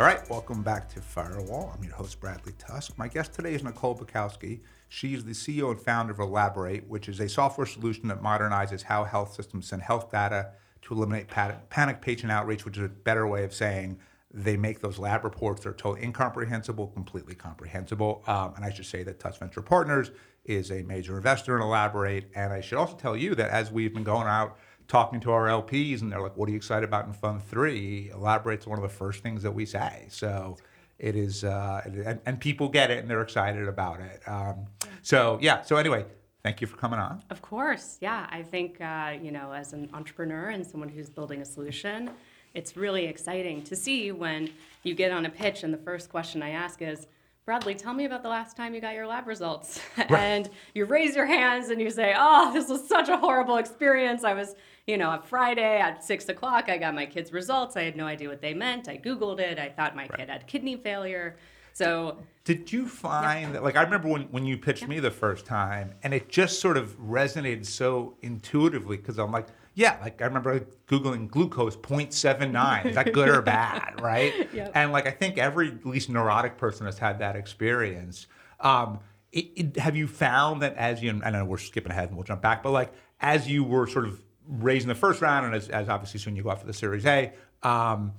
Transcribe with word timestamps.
All 0.00 0.06
right, 0.06 0.30
welcome 0.30 0.62
back 0.62 0.88
to 0.94 1.00
Firewall. 1.02 1.74
I'm 1.76 1.84
your 1.84 1.92
host, 1.92 2.20
Bradley 2.20 2.54
Tusk. 2.56 2.96
My 2.96 3.06
guest 3.06 3.34
today 3.34 3.52
is 3.52 3.62
Nicole 3.62 3.94
Bocskocsky. 3.94 4.60
She's 4.88 5.26
the 5.26 5.32
CEO 5.32 5.72
and 5.72 5.78
founder 5.78 6.14
of 6.14 6.20
Elaborate, 6.20 6.88
which 6.88 7.06
is 7.06 7.20
a 7.20 7.28
software 7.28 7.66
solution 7.66 8.08
that 8.08 8.22
modernizes 8.22 8.84
how 8.84 9.04
health 9.04 9.34
systems 9.34 9.68
send 9.68 9.82
health 9.82 10.10
data 10.10 10.52
to 10.80 10.94
eliminate 10.94 11.28
panic 11.28 12.00
patient 12.00 12.32
outreach, 12.32 12.64
which 12.64 12.78
is 12.78 12.84
a 12.84 12.88
better 12.88 13.26
way 13.26 13.44
of 13.44 13.52
saying 13.52 13.98
they 14.32 14.56
make 14.56 14.80
those 14.80 14.98
lab 14.98 15.22
reports 15.22 15.64
that 15.64 15.68
are 15.68 15.74
totally 15.74 16.02
incomprehensible 16.02 16.86
completely 16.86 17.34
comprehensible. 17.34 18.22
Um, 18.26 18.54
and 18.56 18.64
I 18.64 18.72
should 18.72 18.86
say 18.86 19.02
that 19.02 19.20
Tusk 19.20 19.38
Venture 19.38 19.60
Partners 19.60 20.12
is 20.46 20.70
a 20.70 20.82
major 20.82 21.18
investor 21.18 21.56
in 21.56 21.62
Elaborate. 21.62 22.30
And 22.34 22.54
I 22.54 22.62
should 22.62 22.78
also 22.78 22.96
tell 22.96 23.18
you 23.18 23.34
that 23.34 23.50
as 23.50 23.70
we've 23.70 23.92
been 23.92 24.04
going 24.04 24.28
out 24.28 24.56
talking 24.90 25.20
to 25.20 25.30
our 25.30 25.46
LPs 25.46 26.02
and 26.02 26.10
they're 26.10 26.20
like, 26.20 26.36
what 26.36 26.48
are 26.48 26.50
you 26.50 26.56
excited 26.56 26.84
about 26.84 27.06
in 27.06 27.12
Fund 27.12 27.42
3? 27.44 28.10
Elaborate's 28.12 28.66
one 28.66 28.76
of 28.76 28.82
the 28.82 28.88
first 28.88 29.22
things 29.22 29.42
that 29.44 29.52
we 29.52 29.64
say. 29.64 30.06
So 30.08 30.56
it 30.98 31.14
is, 31.14 31.44
uh, 31.44 31.82
and, 31.84 32.20
and, 32.26 32.40
people 32.40 32.68
get 32.68 32.90
it 32.90 32.98
and 32.98 33.08
they're 33.08 33.22
excited 33.22 33.68
about 33.68 34.00
it. 34.00 34.20
Um, 34.26 34.66
so, 35.02 35.38
yeah. 35.40 35.62
So, 35.62 35.76
anyway, 35.76 36.04
thank 36.42 36.60
you 36.60 36.66
for 36.66 36.76
coming 36.76 36.98
on. 36.98 37.22
Of 37.30 37.40
course. 37.40 37.98
Yeah. 38.00 38.26
I 38.30 38.42
think, 38.42 38.80
uh, 38.80 39.14
you 39.22 39.30
know, 39.30 39.52
as 39.52 39.72
an 39.72 39.88
entrepreneur 39.94 40.48
and 40.48 40.66
someone 40.66 40.88
who's 40.88 41.08
building 41.08 41.40
a 41.40 41.44
solution, 41.44 42.10
it's 42.54 42.76
really 42.76 43.06
exciting 43.06 43.62
to 43.62 43.76
see 43.76 44.10
when 44.10 44.50
you 44.82 44.94
get 44.94 45.12
on 45.12 45.24
a 45.24 45.30
pitch 45.30 45.62
and 45.62 45.72
the 45.72 45.78
first 45.78 46.10
question 46.10 46.42
I 46.42 46.50
ask 46.50 46.82
is, 46.82 47.06
Bradley, 47.50 47.74
tell 47.74 47.94
me 47.94 48.04
about 48.04 48.22
the 48.22 48.28
last 48.28 48.56
time 48.56 48.76
you 48.76 48.80
got 48.80 48.94
your 48.94 49.08
lab 49.08 49.26
results. 49.26 49.80
Right. 49.96 50.12
and 50.12 50.50
you 50.72 50.84
raise 50.84 51.16
your 51.16 51.26
hands 51.26 51.70
and 51.70 51.80
you 51.80 51.90
say, 51.90 52.14
Oh, 52.16 52.52
this 52.52 52.68
was 52.68 52.86
such 52.86 53.08
a 53.08 53.16
horrible 53.16 53.56
experience. 53.56 54.22
I 54.22 54.34
was, 54.34 54.54
you 54.86 54.96
know, 54.96 55.10
on 55.10 55.22
Friday 55.22 55.80
at 55.80 56.04
six 56.04 56.28
o'clock, 56.28 56.68
I 56.68 56.78
got 56.78 56.94
my 56.94 57.06
kids' 57.06 57.32
results. 57.32 57.76
I 57.76 57.82
had 57.82 57.96
no 57.96 58.06
idea 58.06 58.28
what 58.28 58.40
they 58.40 58.54
meant. 58.54 58.88
I 58.88 58.98
Googled 58.98 59.40
it. 59.40 59.58
I 59.58 59.68
thought 59.68 59.96
my 59.96 60.02
right. 60.02 60.16
kid 60.16 60.28
had 60.28 60.46
kidney 60.46 60.76
failure. 60.76 61.38
So, 61.72 62.18
did 62.44 62.72
you 62.72 62.86
find 62.86 63.48
yeah. 63.48 63.52
that, 63.54 63.64
like, 63.64 63.74
I 63.74 63.82
remember 63.82 64.06
when, 64.06 64.22
when 64.30 64.44
you 64.44 64.56
pitched 64.56 64.82
yeah. 64.82 64.88
me 64.88 65.00
the 65.00 65.10
first 65.10 65.44
time, 65.44 65.94
and 66.04 66.14
it 66.14 66.28
just 66.28 66.60
sort 66.60 66.76
of 66.76 66.96
resonated 67.00 67.66
so 67.66 68.14
intuitively 68.22 68.96
because 68.96 69.18
I'm 69.18 69.32
like, 69.32 69.48
yeah, 69.80 69.96
like 70.02 70.20
I 70.20 70.26
remember 70.26 70.60
Googling 70.88 71.26
glucose 71.26 71.74
0.79. 71.74 72.84
Is 72.84 72.94
that 72.96 73.14
good 73.14 73.30
or 73.30 73.40
bad, 73.40 73.98
right? 74.02 74.46
Yep. 74.52 74.72
And 74.74 74.92
like 74.92 75.06
I 75.06 75.10
think 75.10 75.38
every 75.38 75.68
at 75.68 75.86
least 75.86 76.10
neurotic 76.10 76.58
person 76.58 76.84
has 76.84 76.98
had 76.98 77.20
that 77.20 77.34
experience. 77.34 78.26
Um, 78.60 78.98
it, 79.32 79.46
it, 79.56 79.76
have 79.78 79.96
you 79.96 80.06
found 80.06 80.60
that 80.60 80.76
as 80.76 81.02
you, 81.02 81.18
I 81.24 81.30
know 81.30 81.46
we're 81.46 81.56
skipping 81.56 81.92
ahead 81.92 82.08
and 82.08 82.16
we'll 82.18 82.24
jump 82.24 82.42
back, 82.42 82.62
but 82.62 82.72
like 82.72 82.92
as 83.20 83.48
you 83.48 83.64
were 83.64 83.86
sort 83.86 84.04
of 84.04 84.22
raising 84.46 84.88
the 84.88 84.94
first 84.94 85.22
round 85.22 85.46
and 85.46 85.54
as, 85.54 85.70
as 85.70 85.88
obviously 85.88 86.20
soon 86.20 86.36
you 86.36 86.42
go 86.42 86.50
out 86.50 86.60
for 86.60 86.66
the 86.66 86.74
Series 86.74 87.06
A, 87.06 87.32
um, 87.62 88.12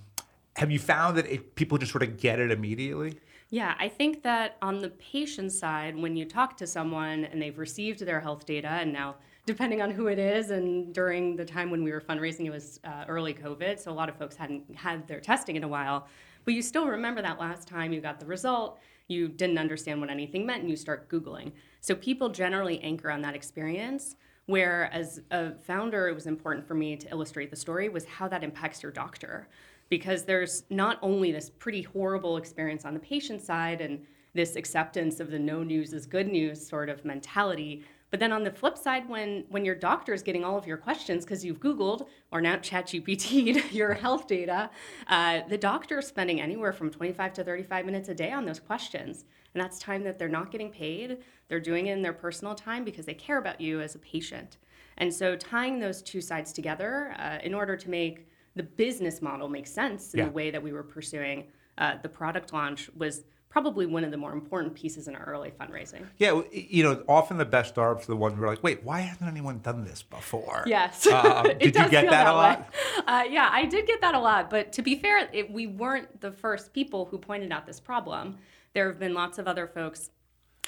have 0.56 0.72
you 0.72 0.80
found 0.80 1.16
that 1.18 1.28
it, 1.28 1.54
people 1.54 1.78
just 1.78 1.92
sort 1.92 2.02
of 2.02 2.18
get 2.18 2.40
it 2.40 2.50
immediately? 2.50 3.20
Yeah, 3.52 3.76
I 3.80 3.88
think 3.88 4.24
that 4.24 4.58
on 4.64 4.80
the 4.80 4.90
patient 4.90 5.52
side, 5.52 5.96
when 5.96 6.16
you 6.16 6.26
talk 6.26 6.58
to 6.58 6.66
someone 6.66 7.26
and 7.26 7.40
they've 7.40 7.60
received 7.60 8.00
their 8.00 8.20
health 8.20 8.48
data 8.48 8.70
and 8.70 8.92
now 8.92 9.18
depending 9.46 9.82
on 9.82 9.92
who 9.92 10.08
it 10.08 10.20
is. 10.20 10.52
And 10.52 10.94
during 10.94 11.36
the 11.36 11.46
time 11.46 11.72
when 11.72 11.84
we 11.84 11.92
were 11.92 12.02
fundraising, 12.02 12.46
it 12.46 12.52
was 12.52 12.80
uh, 12.84 13.06
early 13.08 13.34
COVID, 13.34 13.80
so 13.80 13.92
a 13.92 13.94
lot 13.94 14.10
of 14.10 14.16
folks 14.16 14.36
hadn't 14.36 14.76
had 14.76 15.08
their 15.08 15.20
testing 15.20 15.56
in 15.56 15.64
a 15.64 15.68
while. 15.68 16.08
But 16.46 16.54
you 16.54 16.62
still 16.62 16.88
remember 16.88 17.22
that 17.22 17.40
last 17.40 17.68
time 17.68 17.94
you 17.94 18.02
got 18.02 18.20
the 18.20 18.26
result, 18.26 18.80
you 19.08 19.28
didn't 19.28 19.58
understand 19.58 20.00
what 20.00 20.10
anything 20.10 20.46
meant, 20.46 20.62
and 20.62 20.70
you 20.70 20.76
start 20.76 21.10
Googling. 21.10 21.52
So 21.82 21.96
people 21.96 22.30
generally 22.30 22.80
anchor 22.82 23.12
on 23.12 23.22
that 23.22 23.36
experience. 23.36 24.16
Where, 24.48 24.90
as 24.92 25.22
a 25.30 25.54
founder, 25.54 26.08
it 26.08 26.16
was 26.16 26.26
important 26.26 26.68
for 26.68 26.74
me 26.74 26.98
to 26.98 27.10
illustrate 27.10 27.52
the 27.52 27.56
story 27.56 27.90
was 27.90 28.06
how 28.06 28.28
that 28.28 28.44
impacts 28.44 28.82
your 28.84 28.92
doctor. 28.92 29.48
Because 29.88 30.24
there's 30.24 30.64
not 30.70 30.98
only 31.02 31.32
this 31.32 31.50
pretty 31.50 31.84
horrible 31.84 32.38
experience 32.38 32.84
on 32.84 32.94
the 32.94 33.00
patient 33.00 33.42
side 33.42 33.82
and 33.82 34.04
this 34.34 34.56
acceptance 34.56 35.20
of 35.20 35.30
the 35.30 35.40
no 35.40 35.64
news 35.64 35.94
is 35.94 36.06
good 36.06 36.28
news 36.28 36.66
sort 36.66 36.90
of 36.90 37.06
mentality, 37.06 37.84
but 38.12 38.20
then 38.20 38.34
on 38.34 38.44
the 38.44 38.52
flip 38.52 38.78
side, 38.78 39.08
when 39.10 39.46
when 39.50 39.64
your 39.64 39.74
doctor 39.74 40.14
is 40.14 40.22
getting 40.22 40.44
all 40.44 40.58
of 40.58 40.68
your 40.68 40.78
questions 40.78 41.24
because 41.24 41.44
you've 41.44 41.60
Googled 41.60 42.08
or 42.32 42.42
now 42.42 42.58
ChatGPT'd 42.58 43.72
your 43.72 43.94
health 43.94 44.28
data, 44.28 44.70
uh, 45.08 45.42
the 45.48 45.58
doctor 45.58 46.00
is 46.00 46.08
spending 46.08 46.42
anywhere 46.42 46.74
from 46.74 46.92
25 46.92 47.34
to 47.34 47.44
35 47.44 47.86
minutes 47.86 48.10
a 48.10 48.14
day 48.14 48.32
on 48.32 48.46
those 48.46 48.60
questions. 48.60 49.24
And 49.54 49.64
that's 49.64 49.80
time 49.80 50.04
that 50.04 50.20
they're 50.20 50.30
not 50.30 50.52
getting 50.52 50.70
paid. 50.70 51.20
They're 51.48 51.60
doing 51.60 51.88
it 51.88 51.94
in 51.94 52.02
their 52.02 52.14
personal 52.14 52.54
time 52.54 52.84
because 52.84 53.06
they 53.06 53.14
care 53.14 53.38
about 53.38 53.60
you 53.60 53.82
as 53.82 53.96
a 53.96 54.00
patient. 54.00 54.58
And 54.98 55.14
so 55.14 55.36
tying 55.36 55.80
those 55.80 56.02
two 56.02 56.22
sides 56.22 56.52
together 56.52 57.16
uh, 57.18 57.40
in 57.44 57.54
order 57.54 57.76
to 57.78 57.90
make 57.90 58.28
the 58.56 58.64
business 58.64 59.22
model 59.22 59.48
make 59.48 59.68
sense 59.68 60.14
in 60.14 60.20
yeah. 60.20 60.26
the 60.26 60.32
way 60.32 60.52
that 60.52 60.62
we 60.62 60.74
were 60.74 60.84
pursuing 60.84 61.46
uh, 61.78 61.96
the 62.02 62.10
product 62.10 62.52
launch 62.52 62.90
was 62.98 63.24
probably 63.52 63.86
one 63.86 64.06
of 64.06 64.12
the 64.12 64.18
more 64.18 64.32
important 64.32 64.74
pieces 64.74 65.10
in 65.10 65.16
our 65.16 65.26
early 65.26 65.52
fundraising. 65.52 66.06
Yeah, 66.18 66.42
you 66.54 66.84
know, 66.84 67.04
often 67.08 67.38
the 67.38 67.46
best 67.46 67.72
startups 67.72 68.06
are 68.06 68.14
the 68.14 68.16
ones 68.16 68.38
who 68.38 68.44
are 68.44 68.48
like, 68.48 68.64
wait, 68.64 68.82
why 68.84 69.02
hasn't 69.02 69.30
anyone 69.30 69.60
done 69.60 69.84
this 69.84 70.02
before? 70.02 70.64
Yes. 70.66 71.06
Um, 71.06 71.44
did 71.60 71.62
you 71.62 71.72
get 71.72 71.92
that, 71.92 72.10
that, 72.10 72.28
a 72.28 72.34
lot? 72.34 72.74
Uh, 73.06 73.26
yeah, 73.30 73.50
I 73.52 73.66
did 73.66 73.86
get 73.86 74.00
that 74.02 74.16
a 74.16 74.20
lot. 74.20 74.50
But 74.50 74.72
to 74.74 74.82
be 74.82 74.96
fair, 74.96 75.30
it, 75.34 75.52
we 75.52 75.68
weren't 75.68 76.22
the 76.22 76.32
first 76.32 76.72
people 76.72 77.06
who 77.06 77.18
pointed 77.18 77.52
out 77.52 77.68
this 77.68 77.80
problem. 77.80 78.38
There 78.74 78.88
have 78.88 79.00
been 79.00 79.14
lots 79.14 79.38
of 79.38 79.50
other 79.50 79.68
folks 79.68 80.12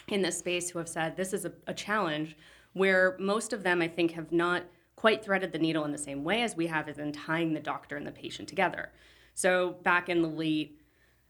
in 0.10 0.22
this 0.22 0.38
space 0.38 0.70
who 0.70 0.80
have 0.80 0.90
said 0.90 1.16
this 1.16 1.32
is 1.32 1.46
a, 1.46 1.54
a 1.68 1.74
challenge 1.74 2.36
where 2.74 3.16
most 3.18 3.54
of 3.54 3.64
them, 3.64 3.82
I 3.82 3.88
think, 3.88 4.12
have 4.12 4.34
not 4.34 4.64
quite 4.98 5.24
threaded 5.24 5.54
the 5.54 5.60
needle 5.60 5.86
in 5.86 5.94
the 5.94 5.98
same 5.98 6.26
way 6.26 6.42
as 6.42 6.58
we 6.58 6.68
have 6.68 6.90
is 6.90 6.98
in 6.98 7.14
tying 7.14 7.54
the 7.54 7.62
doctor 7.62 7.96
and 7.96 8.06
the 8.06 8.12
patient 8.12 8.50
together. 8.50 8.92
So 9.36 9.78
back 9.84 10.10
in 10.10 10.22
the 10.22 10.28
late 10.28 10.80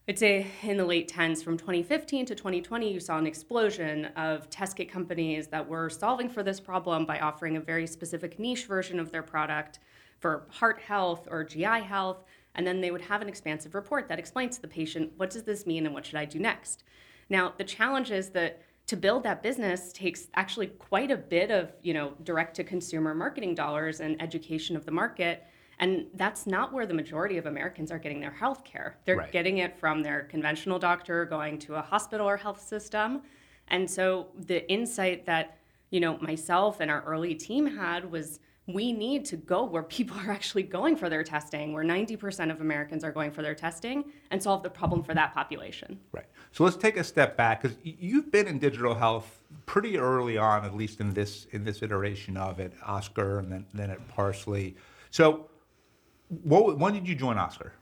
I'd 0.06 0.18
say 0.18 0.46
in 0.62 0.76
the 0.76 0.84
late 0.84 1.10
10s, 1.10 1.42
from 1.42 1.56
2015 1.56 2.26
to 2.26 2.34
2020, 2.34 2.92
you 2.92 3.00
saw 3.00 3.16
an 3.16 3.26
explosion 3.26 4.06
of 4.16 4.50
test 4.50 4.76
kit 4.76 4.92
companies 4.92 5.46
that 5.46 5.66
were 5.66 5.88
solving 5.88 6.28
for 6.28 6.42
this 6.42 6.60
problem 6.60 7.06
by 7.06 7.20
offering 7.20 7.56
a 7.56 7.60
very 7.60 7.86
specific 7.86 8.38
niche 8.38 8.66
version 8.66 9.00
of 9.00 9.10
their 9.10 9.22
product 9.22 9.78
for 10.18 10.46
heart 10.50 10.78
health 10.78 11.26
or 11.30 11.42
GI 11.42 11.80
health. 11.80 12.24
And 12.54 12.66
then 12.66 12.82
they 12.82 12.90
would 12.90 13.00
have 13.00 13.22
an 13.22 13.30
expansive 13.30 13.74
report 13.74 14.06
that 14.08 14.18
explains 14.18 14.56
to 14.56 14.62
the 14.62 14.68
patient 14.68 15.10
what 15.16 15.30
does 15.30 15.44
this 15.44 15.66
mean 15.66 15.86
and 15.86 15.94
what 15.94 16.04
should 16.04 16.16
I 16.16 16.26
do 16.26 16.38
next. 16.38 16.84
Now, 17.30 17.54
the 17.56 17.64
challenge 17.64 18.10
is 18.10 18.28
that 18.30 18.60
to 18.88 18.98
build 18.98 19.22
that 19.22 19.42
business 19.42 19.90
takes 19.94 20.28
actually 20.34 20.66
quite 20.66 21.10
a 21.10 21.16
bit 21.16 21.50
of 21.50 21.72
you 21.82 21.94
know 21.94 22.12
direct 22.22 22.56
to 22.56 22.64
consumer 22.64 23.14
marketing 23.14 23.54
dollars 23.54 24.00
and 24.00 24.20
education 24.20 24.76
of 24.76 24.84
the 24.84 24.92
market 24.92 25.44
and 25.78 26.06
that's 26.14 26.46
not 26.46 26.72
where 26.72 26.86
the 26.86 26.94
majority 26.94 27.38
of 27.38 27.46
Americans 27.46 27.90
are 27.90 27.98
getting 27.98 28.20
their 28.20 28.30
health 28.30 28.64
care. 28.64 28.98
They're 29.04 29.16
right. 29.16 29.32
getting 29.32 29.58
it 29.58 29.76
from 29.78 30.02
their 30.02 30.22
conventional 30.22 30.78
doctor, 30.78 31.24
going 31.24 31.58
to 31.60 31.74
a 31.76 31.82
hospital 31.82 32.28
or 32.28 32.36
health 32.36 32.62
system. 32.62 33.22
And 33.68 33.90
so 33.90 34.28
the 34.38 34.68
insight 34.70 35.26
that, 35.26 35.58
you 35.90 36.00
know, 36.00 36.18
myself 36.18 36.80
and 36.80 36.90
our 36.90 37.02
early 37.02 37.34
team 37.34 37.66
had 37.66 38.10
was 38.10 38.40
we 38.66 38.92
need 38.92 39.24
to 39.26 39.36
go 39.36 39.64
where 39.64 39.82
people 39.98 40.16
are 40.18 40.30
actually 40.30 40.62
going 40.62 40.96
for 40.96 41.08
their 41.08 41.22
testing, 41.22 41.72
where 41.72 41.84
90% 41.84 42.50
of 42.50 42.60
Americans 42.60 43.04
are 43.04 43.12
going 43.12 43.30
for 43.30 43.42
their 43.42 43.54
testing, 43.54 44.04
and 44.30 44.42
solve 44.42 44.62
the 44.62 44.70
problem 44.70 45.02
for 45.02 45.14
that 45.14 45.34
population. 45.34 45.98
Right. 46.12 46.26
So 46.52 46.64
let's 46.64 46.76
take 46.76 46.96
a 46.96 47.04
step 47.04 47.36
back 47.36 47.62
because 47.62 47.76
you've 47.82 48.30
been 48.30 48.46
in 48.46 48.58
digital 48.58 48.94
health 48.94 49.40
pretty 49.66 49.98
early 49.98 50.38
on, 50.38 50.64
at 50.64 50.74
least 50.74 51.00
in 51.00 51.12
this 51.12 51.46
in 51.52 51.64
this 51.64 51.82
iteration 51.82 52.36
of 52.36 52.60
it, 52.60 52.72
Oscar 52.84 53.40
and 53.40 53.50
then, 53.50 53.66
then 53.74 53.90
at 53.90 54.06
Parsley. 54.08 54.76
So 55.10 55.48
what, 56.28 56.78
when 56.78 56.94
did 56.94 57.08
you 57.08 57.14
join 57.14 57.38
Oscar? 57.38 57.72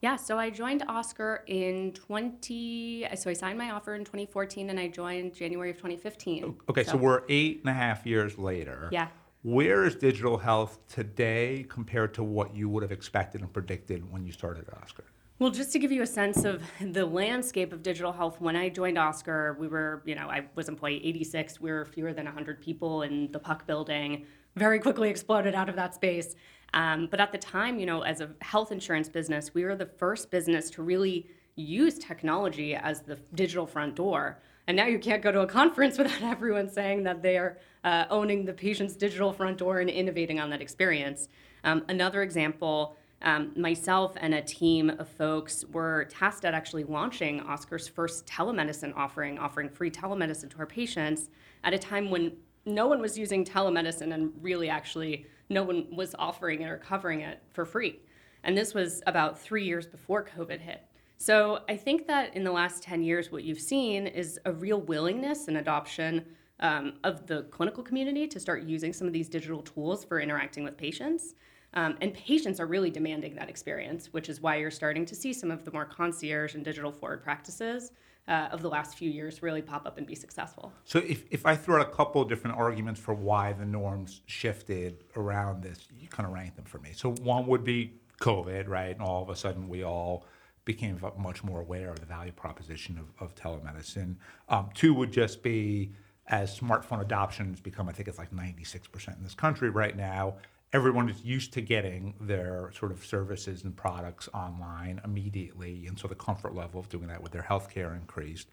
Yeah, 0.00 0.14
so 0.14 0.38
I 0.38 0.50
joined 0.50 0.84
Oscar 0.88 1.42
in 1.48 1.92
20. 1.92 3.08
So 3.16 3.30
I 3.30 3.32
signed 3.32 3.58
my 3.58 3.70
offer 3.70 3.94
in 3.96 4.04
2014 4.04 4.70
and 4.70 4.78
I 4.78 4.86
joined 4.86 5.34
January 5.34 5.70
of 5.70 5.76
2015. 5.76 6.56
Okay, 6.68 6.84
so, 6.84 6.92
so 6.92 6.96
we're 6.96 7.22
eight 7.28 7.60
and 7.60 7.70
a 7.70 7.72
half 7.72 8.06
years 8.06 8.38
later. 8.38 8.88
Yeah. 8.92 9.08
Where 9.42 9.84
is 9.84 9.96
digital 9.96 10.38
health 10.38 10.78
today 10.88 11.66
compared 11.68 12.14
to 12.14 12.22
what 12.22 12.54
you 12.54 12.68
would 12.68 12.82
have 12.82 12.92
expected 12.92 13.40
and 13.40 13.52
predicted 13.52 14.10
when 14.10 14.24
you 14.24 14.32
started 14.32 14.66
Oscar? 14.82 15.04
Well, 15.40 15.50
just 15.50 15.72
to 15.72 15.78
give 15.78 15.92
you 15.92 16.02
a 16.02 16.06
sense 16.06 16.44
of 16.44 16.62
the 16.80 17.06
landscape 17.06 17.72
of 17.72 17.82
digital 17.82 18.12
health, 18.12 18.40
when 18.40 18.56
I 18.56 18.68
joined 18.68 18.98
Oscar, 18.98 19.56
we 19.58 19.68
were, 19.68 20.02
you 20.04 20.16
know, 20.16 20.28
I 20.28 20.46
was 20.56 20.68
employee 20.68 21.00
86. 21.04 21.60
We 21.60 21.70
were 21.70 21.84
fewer 21.84 22.12
than 22.12 22.24
100 22.24 22.60
people 22.60 23.02
in 23.02 23.30
the 23.30 23.38
Puck 23.38 23.66
building. 23.66 24.26
Very 24.56 24.80
quickly 24.80 25.08
exploded 25.08 25.54
out 25.54 25.68
of 25.68 25.76
that 25.76 25.94
space. 25.94 26.34
Um, 26.74 27.08
but 27.10 27.20
at 27.20 27.32
the 27.32 27.38
time, 27.38 27.78
you 27.78 27.86
know, 27.86 28.02
as 28.02 28.20
a 28.20 28.30
health 28.40 28.72
insurance 28.72 29.08
business, 29.08 29.54
we 29.54 29.64
were 29.64 29.74
the 29.74 29.86
first 29.86 30.30
business 30.30 30.70
to 30.70 30.82
really 30.82 31.26
use 31.56 31.98
technology 31.98 32.74
as 32.74 33.00
the 33.00 33.16
digital 33.34 33.66
front 33.66 33.96
door. 33.96 34.38
And 34.66 34.76
now 34.76 34.86
you 34.86 34.98
can't 34.98 35.22
go 35.22 35.32
to 35.32 35.40
a 35.40 35.46
conference 35.60 35.98
without 35.98 36.22
everyone 36.22 36.68
saying 36.68 37.02
that 37.04 37.22
they 37.22 37.38
are 37.38 37.58
uh, 37.84 38.04
owning 38.10 38.44
the 38.44 38.52
patient's 38.52 38.96
digital 38.96 39.32
front 39.32 39.58
door 39.58 39.80
and 39.80 39.88
innovating 39.88 40.40
on 40.40 40.50
that 40.50 40.60
experience. 40.60 41.28
Um, 41.64 41.84
another 41.88 42.22
example 42.22 42.96
um, 43.22 43.52
myself 43.56 44.14
and 44.20 44.32
a 44.34 44.42
team 44.42 44.90
of 44.90 45.08
folks 45.08 45.64
were 45.72 46.04
tasked 46.04 46.44
at 46.44 46.54
actually 46.54 46.84
launching 46.84 47.40
Oscar's 47.40 47.88
first 47.88 48.26
telemedicine 48.26 48.94
offering, 48.96 49.38
offering 49.38 49.68
free 49.68 49.90
telemedicine 49.90 50.50
to 50.50 50.58
our 50.58 50.66
patients 50.66 51.28
at 51.64 51.74
a 51.74 51.78
time 51.78 52.10
when 52.10 52.32
no 52.64 52.86
one 52.86 53.00
was 53.00 53.18
using 53.18 53.44
telemedicine 53.44 54.12
and 54.14 54.32
really 54.40 54.68
actually 54.68 55.26
no 55.48 55.62
one 55.62 55.86
was 55.94 56.14
offering 56.18 56.62
it 56.62 56.68
or 56.68 56.78
covering 56.78 57.20
it 57.20 57.42
for 57.52 57.64
free. 57.64 58.00
And 58.44 58.56
this 58.56 58.74
was 58.74 59.02
about 59.06 59.38
three 59.38 59.64
years 59.64 59.86
before 59.86 60.24
COVID 60.24 60.60
hit. 60.60 60.82
So 61.16 61.60
I 61.68 61.76
think 61.76 62.06
that 62.06 62.34
in 62.36 62.44
the 62.44 62.52
last 62.52 62.82
10 62.82 63.02
years, 63.02 63.32
what 63.32 63.42
you've 63.42 63.60
seen 63.60 64.06
is 64.06 64.38
a 64.44 64.52
real 64.52 64.80
willingness 64.80 65.48
and 65.48 65.56
adoption 65.56 66.24
um, 66.60 66.94
of 67.04 67.26
the 67.26 67.42
clinical 67.50 67.82
community 67.82 68.26
to 68.28 68.38
start 68.38 68.62
using 68.62 68.92
some 68.92 69.06
of 69.06 69.12
these 69.12 69.28
digital 69.28 69.62
tools 69.62 70.04
for 70.04 70.20
interacting 70.20 70.62
with 70.62 70.76
patients. 70.76 71.34
Um, 71.74 71.96
and 72.00 72.14
patients 72.14 72.60
are 72.60 72.66
really 72.66 72.90
demanding 72.90 73.34
that 73.34 73.48
experience, 73.48 74.12
which 74.12 74.28
is 74.28 74.40
why 74.40 74.56
you're 74.56 74.70
starting 74.70 75.04
to 75.06 75.14
see 75.14 75.32
some 75.32 75.50
of 75.50 75.64
the 75.64 75.72
more 75.72 75.84
concierge 75.84 76.54
and 76.54 76.64
digital 76.64 76.92
forward 76.92 77.22
practices 77.22 77.92
uh, 78.28 78.48
of 78.52 78.62
the 78.62 78.68
last 78.68 78.96
few 78.96 79.10
years 79.10 79.42
really 79.42 79.62
pop 79.62 79.86
up 79.86 79.98
and 79.98 80.06
be 80.06 80.14
successful. 80.14 80.72
So, 80.84 80.98
if, 81.00 81.24
if 81.30 81.46
I 81.46 81.56
throw 81.56 81.80
out 81.80 81.88
a 81.88 81.90
couple 81.90 82.22
of 82.22 82.28
different 82.28 82.56
arguments 82.56 83.00
for 83.00 83.14
why 83.14 83.52
the 83.54 83.64
norms 83.64 84.20
shifted 84.26 85.04
around 85.16 85.62
this, 85.62 85.88
you 85.98 86.08
kind 86.08 86.26
of 86.26 86.32
rank 86.32 86.56
them 86.56 86.66
for 86.66 86.78
me. 86.78 86.90
So, 86.94 87.12
one 87.12 87.46
would 87.46 87.64
be 87.64 87.94
COVID, 88.20 88.68
right? 88.68 88.90
And 88.90 89.00
all 89.00 89.22
of 89.22 89.30
a 89.30 89.36
sudden, 89.36 89.68
we 89.68 89.82
all 89.82 90.26
became 90.64 91.00
much 91.18 91.42
more 91.42 91.60
aware 91.60 91.90
of 91.90 91.98
the 91.98 92.06
value 92.06 92.32
proposition 92.32 92.98
of, 92.98 93.06
of 93.24 93.34
telemedicine. 93.34 94.16
Um, 94.50 94.68
two 94.74 94.92
would 94.92 95.10
just 95.10 95.42
be 95.42 95.92
as 96.26 96.58
smartphone 96.58 97.00
adoption 97.00 97.48
has 97.50 97.60
become, 97.60 97.88
I 97.88 97.92
think 97.92 98.06
it's 98.06 98.18
like 98.18 98.30
96% 98.32 99.16
in 99.16 99.22
this 99.22 99.34
country 99.34 99.70
right 99.70 99.96
now, 99.96 100.36
everyone 100.72 101.08
is 101.08 101.24
used 101.24 101.52
to 101.54 101.60
getting 101.60 102.14
their 102.20 102.70
sort 102.78 102.92
of 102.92 103.04
services 103.04 103.64
and 103.64 103.76
products 103.76 104.28
online 104.34 105.00
immediately. 105.04 105.86
And 105.86 105.98
so 105.98 106.08
the 106.08 106.14
comfort 106.14 106.54
level 106.54 106.80
of 106.80 106.88
doing 106.88 107.08
that 107.08 107.22
with 107.22 107.32
their 107.32 107.42
healthcare 107.42 107.96
increased. 107.96 108.48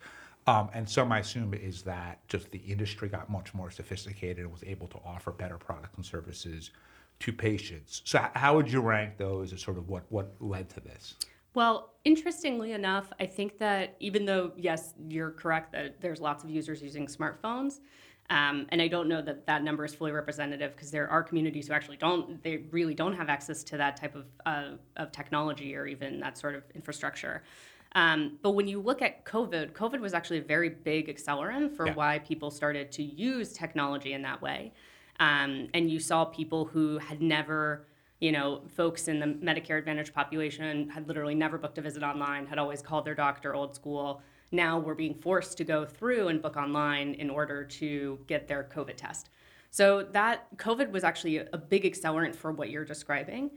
Um, 0.47 0.69
and 0.73 0.87
some 0.87 1.11
I 1.11 1.19
assume 1.19 1.53
is 1.53 1.81
that 1.83 2.25
just 2.27 2.51
the 2.51 2.59
industry 2.59 3.09
got 3.09 3.29
much 3.29 3.53
more 3.53 3.71
sophisticated 3.71 4.39
and 4.39 4.51
was 4.51 4.63
able 4.63 4.87
to 4.89 4.99
offer 5.03 5.31
better 5.31 5.57
products 5.57 5.95
and 5.97 6.05
services 6.05 6.71
to 7.19 7.33
patients. 7.33 8.01
So, 8.05 8.23
how 8.35 8.55
would 8.55 8.71
you 8.71 8.81
rank 8.81 9.17
those 9.17 9.53
as 9.53 9.61
sort 9.61 9.77
of 9.77 9.89
what, 9.89 10.03
what 10.09 10.35
led 10.39 10.69
to 10.71 10.81
this? 10.81 11.15
Well, 11.55 11.93
interestingly 12.03 12.73
enough, 12.73 13.11
I 13.19 13.25
think 13.25 13.57
that 13.59 13.95
even 13.99 14.25
though, 14.25 14.51
yes, 14.57 14.93
you're 15.07 15.31
correct 15.31 15.71
that 15.71 16.01
there's 16.01 16.19
lots 16.19 16.43
of 16.43 16.49
users 16.49 16.83
using 16.83 17.07
smartphones, 17.07 17.79
um, 18.29 18.65
and 18.69 18.81
I 18.81 18.87
don't 18.87 19.07
know 19.07 19.21
that 19.21 19.45
that 19.45 19.63
number 19.63 19.85
is 19.85 19.93
fully 19.93 20.11
representative 20.11 20.75
because 20.75 20.89
there 20.89 21.07
are 21.07 21.21
communities 21.21 21.67
who 21.67 21.73
actually 21.73 21.97
don't, 21.97 22.41
they 22.43 22.57
really 22.71 22.95
don't 22.95 23.13
have 23.13 23.29
access 23.29 23.63
to 23.65 23.77
that 23.77 23.97
type 23.97 24.15
of, 24.15 24.25
uh, 24.45 24.77
of 24.97 25.11
technology 25.11 25.75
or 25.75 25.85
even 25.85 26.19
that 26.21 26.37
sort 26.37 26.55
of 26.55 26.63
infrastructure. 26.73 27.43
Um, 27.93 28.37
but 28.41 28.51
when 28.51 28.67
you 28.67 28.81
look 28.81 29.01
at 29.01 29.25
COVID, 29.25 29.73
COVID 29.73 30.01
was 30.01 30.13
actually 30.13 30.39
a 30.39 30.43
very 30.43 30.69
big 30.69 31.07
accelerant 31.07 31.75
for 31.75 31.87
yeah. 31.87 31.93
why 31.93 32.19
people 32.19 32.51
started 32.51 32.91
to 32.93 33.03
use 33.03 33.53
technology 33.53 34.13
in 34.13 34.21
that 34.23 34.41
way. 34.41 34.73
Um, 35.19 35.69
and 35.73 35.89
you 35.89 35.99
saw 35.99 36.25
people 36.25 36.65
who 36.65 36.97
had 36.97 37.21
never 37.21 37.85
you 38.19 38.31
know, 38.31 38.61
folks 38.75 39.07
in 39.07 39.19
the 39.19 39.25
Medicare 39.25 39.77
Advantage 39.77 40.13
population 40.13 40.89
had 40.89 41.07
literally 41.07 41.35
never 41.35 41.57
booked 41.57 41.77
a 41.77 41.81
visit 41.81 42.01
online, 42.01 42.47
had 42.47 42.57
always 42.57 42.81
called 42.81 43.05
their 43.05 43.15
doctor 43.15 43.53
old 43.53 43.75
school. 43.75 44.21
Now 44.55 44.79
we're 44.79 44.95
being 44.95 45.13
forced 45.15 45.57
to 45.57 45.63
go 45.63 45.85
through 45.85 46.29
and 46.29 46.41
book 46.41 46.57
online 46.57 47.15
in 47.15 47.29
order 47.29 47.63
to 47.63 48.19
get 48.27 48.47
their 48.47 48.69
COVID 48.73 48.95
test. 48.95 49.29
So 49.69 50.03
that 50.13 50.55
COVID 50.57 50.91
was 50.91 51.03
actually 51.03 51.37
a 51.37 51.57
big 51.57 51.83
accelerant 51.83 52.35
for 52.35 52.51
what 52.53 52.69
you're 52.69 52.85
describing. 52.85 53.51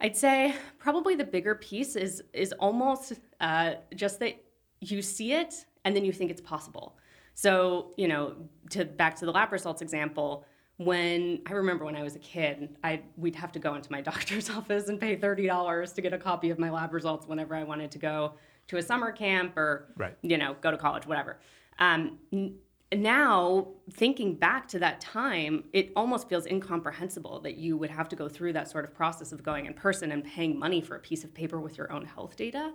I'd 0.00 0.16
say 0.16 0.54
probably 0.78 1.14
the 1.14 1.24
bigger 1.24 1.54
piece 1.54 1.96
is 1.96 2.22
is 2.32 2.52
almost 2.52 3.14
uh, 3.40 3.74
just 3.94 4.18
that 4.20 4.44
you 4.80 5.00
see 5.00 5.32
it 5.32 5.64
and 5.84 5.96
then 5.96 6.04
you 6.04 6.12
think 6.12 6.30
it's 6.30 6.42
possible. 6.42 6.98
So 7.34 7.92
you 7.96 8.08
know, 8.08 8.36
to 8.70 8.84
back 8.84 9.16
to 9.16 9.24
the 9.24 9.32
lab 9.32 9.52
results 9.52 9.80
example, 9.80 10.44
when 10.76 11.40
I 11.46 11.52
remember 11.52 11.84
when 11.84 11.94
I 11.94 12.02
was 12.02 12.16
a 12.16 12.20
kid, 12.20 12.76
I 12.82 13.02
we'd 13.16 13.36
have 13.36 13.52
to 13.52 13.58
go 13.58 13.74
into 13.74 13.90
my 13.92 14.00
doctor's 14.10 14.50
office 14.50 14.88
and 14.88 15.00
pay 15.00 15.16
thirty 15.16 15.46
dollars 15.46 15.92
to 15.92 16.00
get 16.00 16.12
a 16.12 16.18
copy 16.18 16.50
of 16.50 16.58
my 16.58 16.70
lab 16.70 16.92
results 16.92 17.26
whenever 17.26 17.54
I 17.54 17.64
wanted 17.64 17.90
to 17.92 17.98
go 17.98 18.34
to 18.68 18.78
a 18.78 18.82
summer 18.82 19.12
camp 19.12 19.56
or 19.56 19.92
right. 19.96 20.16
you 20.22 20.36
know 20.38 20.56
go 20.60 20.70
to 20.70 20.76
college, 20.76 21.06
whatever. 21.06 21.38
Um, 21.78 22.18
n- 22.32 22.56
now 22.92 23.68
thinking 23.92 24.34
back 24.34 24.68
to 24.68 24.78
that 24.78 25.00
time, 25.00 25.64
it 25.72 25.90
almost 25.96 26.28
feels 26.28 26.46
incomprehensible 26.46 27.40
that 27.40 27.56
you 27.56 27.76
would 27.76 27.90
have 27.90 28.08
to 28.08 28.16
go 28.16 28.28
through 28.28 28.52
that 28.52 28.70
sort 28.70 28.84
of 28.84 28.94
process 28.94 29.32
of 29.32 29.42
going 29.42 29.66
in 29.66 29.74
person 29.74 30.12
and 30.12 30.22
paying 30.24 30.58
money 30.58 30.80
for 30.80 30.96
a 30.96 31.00
piece 31.00 31.24
of 31.24 31.34
paper 31.34 31.60
with 31.60 31.76
your 31.76 31.90
own 31.92 32.04
health 32.04 32.36
data. 32.36 32.72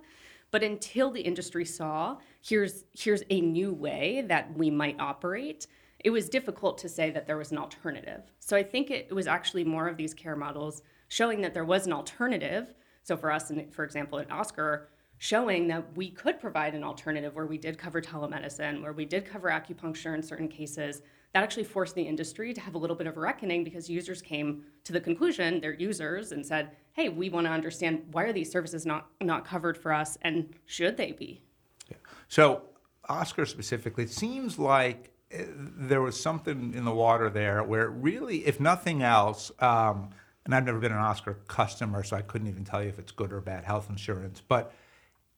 But 0.50 0.62
until 0.62 1.10
the 1.10 1.20
industry 1.20 1.64
saw 1.64 2.16
here's 2.40 2.84
here's 2.92 3.22
a 3.30 3.40
new 3.40 3.72
way 3.72 4.24
that 4.26 4.56
we 4.56 4.70
might 4.70 4.98
operate 4.98 5.66
it 6.02 6.10
was 6.10 6.28
difficult 6.28 6.78
to 6.78 6.88
say 6.88 7.10
that 7.10 7.26
there 7.26 7.36
was 7.36 7.52
an 7.52 7.58
alternative. 7.58 8.22
So 8.38 8.56
I 8.56 8.62
think 8.62 8.90
it 8.90 9.12
was 9.14 9.26
actually 9.26 9.64
more 9.64 9.86
of 9.86 9.96
these 9.96 10.14
care 10.14 10.36
models 10.36 10.82
showing 11.08 11.40
that 11.42 11.54
there 11.54 11.64
was 11.64 11.86
an 11.86 11.92
alternative. 11.92 12.74
So 13.02 13.16
for 13.16 13.30
us, 13.30 13.52
for 13.70 13.84
example, 13.84 14.18
at 14.18 14.30
Oscar, 14.30 14.88
showing 15.18 15.68
that 15.68 15.84
we 15.96 16.10
could 16.10 16.40
provide 16.40 16.74
an 16.74 16.82
alternative 16.82 17.34
where 17.34 17.46
we 17.46 17.58
did 17.58 17.76
cover 17.76 18.00
telemedicine, 18.00 18.82
where 18.82 18.94
we 18.94 19.04
did 19.04 19.26
cover 19.26 19.50
acupuncture 19.50 20.14
in 20.14 20.22
certain 20.22 20.48
cases, 20.48 21.02
that 21.34 21.42
actually 21.42 21.64
forced 21.64 21.94
the 21.94 22.02
industry 22.02 22.54
to 22.54 22.60
have 22.60 22.74
a 22.74 22.78
little 22.78 22.96
bit 22.96 23.06
of 23.06 23.16
a 23.16 23.20
reckoning 23.20 23.62
because 23.62 23.88
users 23.88 24.22
came 24.22 24.64
to 24.84 24.92
the 24.92 25.00
conclusion, 25.00 25.60
their 25.60 25.74
users, 25.74 26.32
and 26.32 26.44
said, 26.44 26.70
hey, 26.92 27.08
we 27.08 27.28
want 27.28 27.46
to 27.46 27.52
understand 27.52 28.02
why 28.12 28.24
are 28.24 28.32
these 28.32 28.50
services 28.50 28.86
not, 28.86 29.08
not 29.20 29.44
covered 29.44 29.76
for 29.76 29.92
us 29.92 30.16
and 30.22 30.54
should 30.64 30.96
they 30.96 31.12
be? 31.12 31.42
Yeah. 31.88 31.98
So, 32.28 32.62
Oscar 33.08 33.44
specifically, 33.44 34.04
it 34.04 34.10
seems 34.10 34.58
like 34.58 35.10
there 35.30 36.02
was 36.02 36.20
something 36.20 36.74
in 36.74 36.84
the 36.84 36.92
water 36.92 37.30
there 37.30 37.62
where 37.62 37.88
really, 37.88 38.46
if 38.46 38.58
nothing 38.58 39.02
else, 39.02 39.52
um, 39.60 40.10
and 40.44 40.54
I've 40.54 40.64
never 40.64 40.78
been 40.78 40.92
an 40.92 40.98
Oscar 40.98 41.34
customer, 41.46 42.02
so 42.02 42.16
I 42.16 42.22
couldn't 42.22 42.48
even 42.48 42.64
tell 42.64 42.82
you 42.82 42.88
if 42.88 42.98
it's 42.98 43.12
good 43.12 43.32
or 43.32 43.40
bad 43.40 43.64
health 43.64 43.88
insurance, 43.88 44.42
but 44.46 44.74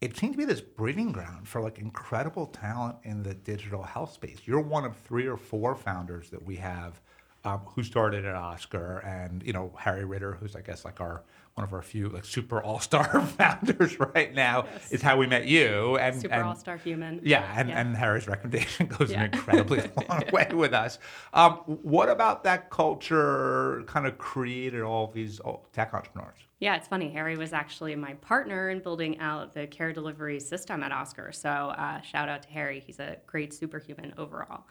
it 0.00 0.16
seemed 0.16 0.32
to 0.32 0.38
be 0.38 0.44
this 0.44 0.60
breeding 0.60 1.12
ground 1.12 1.46
for 1.46 1.60
like 1.60 1.78
incredible 1.78 2.46
talent 2.46 2.96
in 3.04 3.22
the 3.22 3.34
digital 3.34 3.82
health 3.82 4.12
space. 4.12 4.38
You're 4.46 4.60
one 4.60 4.84
of 4.84 4.96
three 4.96 5.26
or 5.26 5.36
four 5.36 5.74
founders 5.74 6.30
that 6.30 6.44
we 6.44 6.56
have 6.56 7.00
um, 7.44 7.60
who 7.74 7.82
started 7.82 8.24
at 8.24 8.34
Oscar, 8.34 8.98
and 8.98 9.42
you 9.42 9.52
know 9.52 9.72
Harry 9.78 10.04
Ritter, 10.04 10.34
who's 10.34 10.54
I 10.56 10.60
guess 10.60 10.84
like 10.84 11.00
our 11.00 11.22
one 11.54 11.64
of 11.64 11.72
our 11.74 11.82
few 11.82 12.08
like 12.08 12.24
super 12.24 12.62
all 12.62 12.80
star 12.80 13.20
founders 13.38 13.98
right 14.00 14.32
now, 14.34 14.64
yes. 14.72 14.92
is 14.92 15.02
how 15.02 15.18
we 15.18 15.26
met 15.26 15.46
you. 15.46 15.98
And 15.98 16.20
super 16.20 16.42
all 16.42 16.56
star 16.56 16.76
human. 16.76 17.20
Yeah, 17.22 17.46
and, 17.56 17.68
yeah. 17.68 17.80
and 17.80 17.96
Harry's 17.96 18.26
recommendation 18.26 18.86
goes 18.98 19.10
yeah. 19.10 19.24
an 19.24 19.32
incredibly 19.32 19.82
long 20.08 20.22
way 20.32 20.48
with 20.52 20.72
us. 20.72 20.98
Um, 21.34 21.54
what 21.66 22.08
about 22.08 22.44
that 22.44 22.70
culture 22.70 23.82
kind 23.86 24.06
of 24.06 24.16
created 24.18 24.82
all 24.82 25.08
these 25.08 25.40
tech 25.72 25.92
entrepreneurs? 25.92 26.38
Yeah, 26.60 26.76
it's 26.76 26.86
funny. 26.86 27.10
Harry 27.10 27.36
was 27.36 27.52
actually 27.52 27.96
my 27.96 28.14
partner 28.14 28.70
in 28.70 28.78
building 28.78 29.18
out 29.18 29.52
the 29.52 29.66
care 29.66 29.92
delivery 29.92 30.38
system 30.38 30.82
at 30.84 30.92
Oscar. 30.92 31.32
So 31.32 31.50
uh, 31.50 32.00
shout 32.02 32.28
out 32.28 32.42
to 32.42 32.48
Harry. 32.50 32.80
He's 32.86 33.00
a 33.00 33.16
great 33.26 33.52
superhuman 33.52 34.14
overall. 34.16 34.64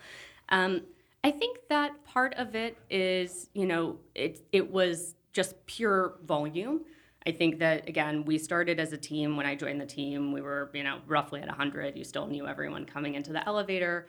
Um, 0.49 0.81
I 1.23 1.31
think 1.31 1.59
that 1.69 2.03
part 2.05 2.33
of 2.35 2.55
it 2.55 2.77
is, 2.89 3.49
you 3.53 3.65
know, 3.65 3.97
it 4.15 4.41
it 4.51 4.71
was 4.71 5.15
just 5.33 5.65
pure 5.65 6.15
volume. 6.25 6.81
I 7.25 7.31
think 7.31 7.59
that 7.59 7.87
again, 7.87 8.25
we 8.25 8.37
started 8.37 8.79
as 8.79 8.93
a 8.93 8.97
team. 8.97 9.37
When 9.37 9.45
I 9.45 9.55
joined 9.55 9.79
the 9.79 9.85
team, 9.85 10.31
we 10.31 10.41
were, 10.41 10.71
you 10.73 10.83
know, 10.83 10.99
roughly 11.07 11.41
at 11.41 11.47
100. 11.47 11.95
You 11.95 12.03
still 12.03 12.25
knew 12.25 12.47
everyone 12.47 12.85
coming 12.85 13.15
into 13.15 13.31
the 13.31 13.47
elevator. 13.47 14.07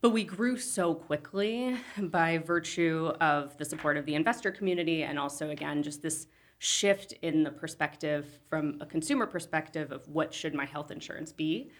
But 0.00 0.10
we 0.10 0.24
grew 0.24 0.56
so 0.56 0.94
quickly 0.94 1.76
by 1.98 2.38
virtue 2.38 3.12
of 3.20 3.56
the 3.58 3.64
support 3.64 3.96
of 3.96 4.06
the 4.06 4.14
investor 4.14 4.50
community 4.50 5.02
and 5.04 5.18
also 5.18 5.50
again 5.50 5.82
just 5.82 6.02
this 6.02 6.26
shift 6.58 7.12
in 7.22 7.42
the 7.42 7.50
perspective 7.50 8.26
from 8.48 8.76
a 8.80 8.86
consumer 8.86 9.26
perspective 9.26 9.92
of 9.92 10.06
what 10.08 10.34
should 10.34 10.54
my 10.54 10.64
health 10.64 10.90
insurance 10.90 11.32
be 11.32 11.70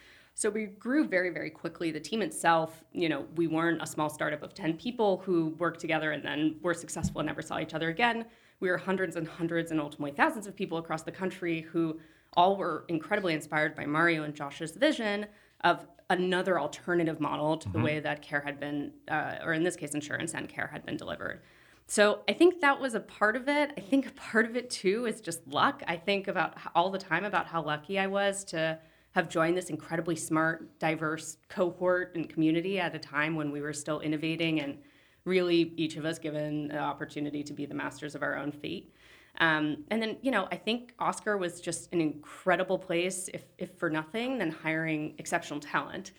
so 0.40 0.48
we 0.48 0.64
grew 0.64 1.06
very, 1.06 1.28
very 1.28 1.50
quickly. 1.50 1.90
The 1.90 2.00
team 2.00 2.22
itself, 2.22 2.82
you 2.94 3.10
know, 3.10 3.26
we 3.36 3.46
weren't 3.46 3.82
a 3.82 3.86
small 3.86 4.08
startup 4.08 4.42
of 4.42 4.54
10 4.54 4.78
people 4.78 5.18
who 5.18 5.54
worked 5.58 5.80
together 5.80 6.12
and 6.12 6.24
then 6.24 6.56
were 6.62 6.72
successful 6.72 7.20
and 7.20 7.26
never 7.26 7.42
saw 7.42 7.58
each 7.58 7.74
other 7.74 7.90
again. 7.90 8.24
We 8.58 8.70
were 8.70 8.78
hundreds 8.78 9.16
and 9.16 9.28
hundreds 9.28 9.70
and 9.70 9.78
ultimately 9.78 10.12
thousands 10.12 10.46
of 10.46 10.56
people 10.56 10.78
across 10.78 11.02
the 11.02 11.12
country 11.12 11.60
who 11.60 12.00
all 12.38 12.56
were 12.56 12.86
incredibly 12.88 13.34
inspired 13.34 13.74
by 13.74 13.84
Mario 13.84 14.22
and 14.22 14.34
Josh's 14.34 14.70
vision 14.70 15.26
of 15.62 15.86
another 16.08 16.58
alternative 16.58 17.20
model 17.20 17.58
to 17.58 17.68
mm-hmm. 17.68 17.76
the 17.78 17.84
way 17.84 18.00
that 18.00 18.22
care 18.22 18.40
had 18.40 18.58
been, 18.58 18.92
uh, 19.08 19.34
or 19.44 19.52
in 19.52 19.62
this 19.62 19.76
case, 19.76 19.92
insurance 19.92 20.32
and 20.32 20.48
care 20.48 20.70
had 20.72 20.86
been 20.86 20.96
delivered. 20.96 21.42
So 21.86 22.20
I 22.26 22.32
think 22.32 22.62
that 22.62 22.80
was 22.80 22.94
a 22.94 23.00
part 23.00 23.36
of 23.36 23.46
it. 23.46 23.72
I 23.76 23.80
think 23.82 24.06
a 24.06 24.12
part 24.12 24.46
of 24.46 24.56
it 24.56 24.70
too 24.70 25.04
is 25.04 25.20
just 25.20 25.46
luck. 25.46 25.82
I 25.86 25.96
think 25.96 26.28
about 26.28 26.54
all 26.74 26.88
the 26.88 26.98
time 26.98 27.26
about 27.26 27.46
how 27.46 27.62
lucky 27.62 27.98
I 27.98 28.06
was 28.06 28.42
to 28.44 28.78
have 29.12 29.28
joined 29.28 29.56
this 29.56 29.70
incredibly 29.70 30.16
smart, 30.16 30.78
diverse 30.78 31.36
cohort 31.48 32.14
and 32.14 32.28
community 32.28 32.78
at 32.78 32.94
a 32.94 32.98
time 32.98 33.34
when 33.34 33.50
we 33.50 33.60
were 33.60 33.72
still 33.72 34.00
innovating 34.00 34.60
and 34.60 34.78
really 35.24 35.72
each 35.76 35.96
of 35.96 36.04
us 36.04 36.18
given 36.18 36.68
the 36.68 36.78
opportunity 36.78 37.42
to 37.42 37.52
be 37.52 37.66
the 37.66 37.74
masters 37.74 38.14
of 38.14 38.22
our 38.22 38.36
own 38.36 38.52
fate. 38.52 38.94
Um, 39.38 39.84
and 39.90 40.02
then, 40.02 40.16
you 40.22 40.30
know, 40.30 40.48
I 40.50 40.56
think 40.56 40.94
Oscar 40.98 41.36
was 41.36 41.60
just 41.60 41.92
an 41.92 42.00
incredible 42.00 42.78
place, 42.78 43.28
if, 43.32 43.44
if 43.58 43.76
for 43.78 43.90
nothing, 43.90 44.38
than 44.38 44.50
hiring 44.50 45.14
exceptional 45.18 45.60
talent. 45.60 46.12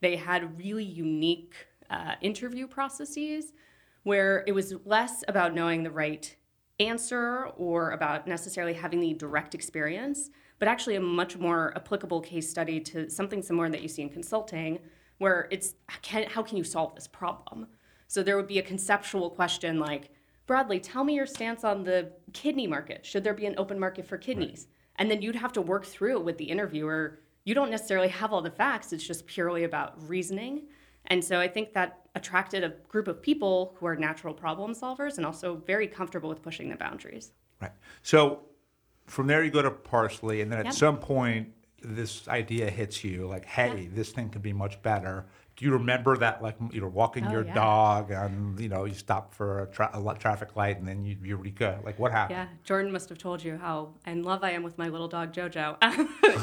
They 0.00 0.16
had 0.16 0.58
really 0.58 0.84
unique 0.84 1.54
uh, 1.90 2.14
interview 2.20 2.66
processes 2.66 3.52
where 4.02 4.44
it 4.46 4.52
was 4.52 4.74
less 4.84 5.24
about 5.26 5.54
knowing 5.54 5.82
the 5.82 5.90
right 5.90 6.36
answer 6.78 7.46
or 7.56 7.92
about 7.92 8.26
necessarily 8.26 8.74
having 8.74 9.00
the 9.00 9.14
direct 9.14 9.54
experience, 9.54 10.30
but 10.58 10.68
actually 10.68 10.96
a 10.96 11.00
much 11.00 11.36
more 11.36 11.72
applicable 11.76 12.20
case 12.20 12.48
study 12.48 12.80
to 12.80 13.10
something 13.10 13.42
similar 13.42 13.68
that 13.68 13.82
you 13.82 13.88
see 13.88 14.02
in 14.02 14.08
consulting, 14.08 14.78
where 15.18 15.48
it's 15.50 15.74
can, 16.02 16.24
how 16.28 16.42
can 16.42 16.56
you 16.56 16.64
solve 16.64 16.94
this 16.94 17.06
problem? 17.06 17.66
So 18.08 18.22
there 18.22 18.36
would 18.36 18.46
be 18.46 18.58
a 18.58 18.62
conceptual 18.62 19.30
question 19.30 19.78
like, 19.78 20.10
Bradley, 20.46 20.78
tell 20.78 21.02
me 21.02 21.14
your 21.14 21.26
stance 21.26 21.64
on 21.64 21.82
the 21.82 22.12
kidney 22.32 22.66
market. 22.66 23.04
Should 23.04 23.24
there 23.24 23.34
be 23.34 23.46
an 23.46 23.54
open 23.58 23.78
market 23.78 24.06
for 24.06 24.16
kidneys? 24.16 24.68
Right. 24.68 25.00
And 25.00 25.10
then 25.10 25.20
you'd 25.20 25.36
have 25.36 25.52
to 25.54 25.60
work 25.60 25.84
through 25.84 26.18
it 26.18 26.24
with 26.24 26.38
the 26.38 26.44
interviewer. 26.44 27.18
You 27.44 27.54
don't 27.54 27.70
necessarily 27.70 28.08
have 28.08 28.32
all 28.32 28.42
the 28.42 28.50
facts, 28.50 28.92
it's 28.92 29.06
just 29.06 29.26
purely 29.26 29.64
about 29.64 29.94
reasoning. 30.08 30.62
And 31.08 31.24
so 31.24 31.38
I 31.38 31.48
think 31.48 31.72
that 31.74 32.00
attracted 32.14 32.64
a 32.64 32.70
group 32.88 33.06
of 33.08 33.22
people 33.22 33.76
who 33.78 33.86
are 33.86 33.94
natural 33.94 34.34
problem 34.34 34.72
solvers 34.72 35.18
and 35.18 35.26
also 35.26 35.56
very 35.66 35.86
comfortable 35.86 36.28
with 36.28 36.42
pushing 36.42 36.68
the 36.68 36.76
boundaries. 36.76 37.32
Right. 37.60 37.72
So 38.02 38.42
from 39.06 39.26
there 39.26 39.42
you 39.44 39.50
go 39.50 39.62
to 39.62 39.70
Parsley, 39.70 40.40
and 40.40 40.50
then 40.50 40.58
at 40.58 40.66
yep. 40.66 40.74
some 40.74 40.98
point 40.98 41.52
this 41.82 42.26
idea 42.28 42.70
hits 42.70 43.04
you 43.04 43.26
like, 43.26 43.44
hey, 43.44 43.82
yep. 43.82 43.94
this 43.94 44.10
thing 44.10 44.28
could 44.28 44.42
be 44.42 44.52
much 44.52 44.82
better 44.82 45.26
do 45.56 45.64
you 45.64 45.72
remember 45.72 46.16
that 46.16 46.42
like 46.42 46.56
you 46.70 46.80
know 46.80 46.86
walking 46.86 47.26
oh, 47.26 47.32
your 47.32 47.44
yeah. 47.44 47.54
dog 47.54 48.10
and 48.10 48.60
you 48.60 48.68
know 48.68 48.84
you 48.84 48.94
stop 48.94 49.34
for 49.34 49.62
a, 49.62 49.66
tra- 49.66 49.90
a 49.94 50.14
traffic 50.18 50.54
light 50.54 50.78
and 50.78 50.86
then 50.86 51.04
you, 51.04 51.16
go 51.56 51.78
like 51.84 51.98
what 51.98 52.12
happened 52.12 52.36
yeah 52.36 52.46
jordan 52.64 52.92
must 52.92 53.08
have 53.08 53.18
told 53.18 53.42
you 53.42 53.56
how 53.56 53.88
in 54.06 54.22
love 54.22 54.44
i 54.44 54.50
am 54.50 54.62
with 54.62 54.76
my 54.76 54.88
little 54.88 55.08
dog 55.08 55.32
jojo 55.32 55.76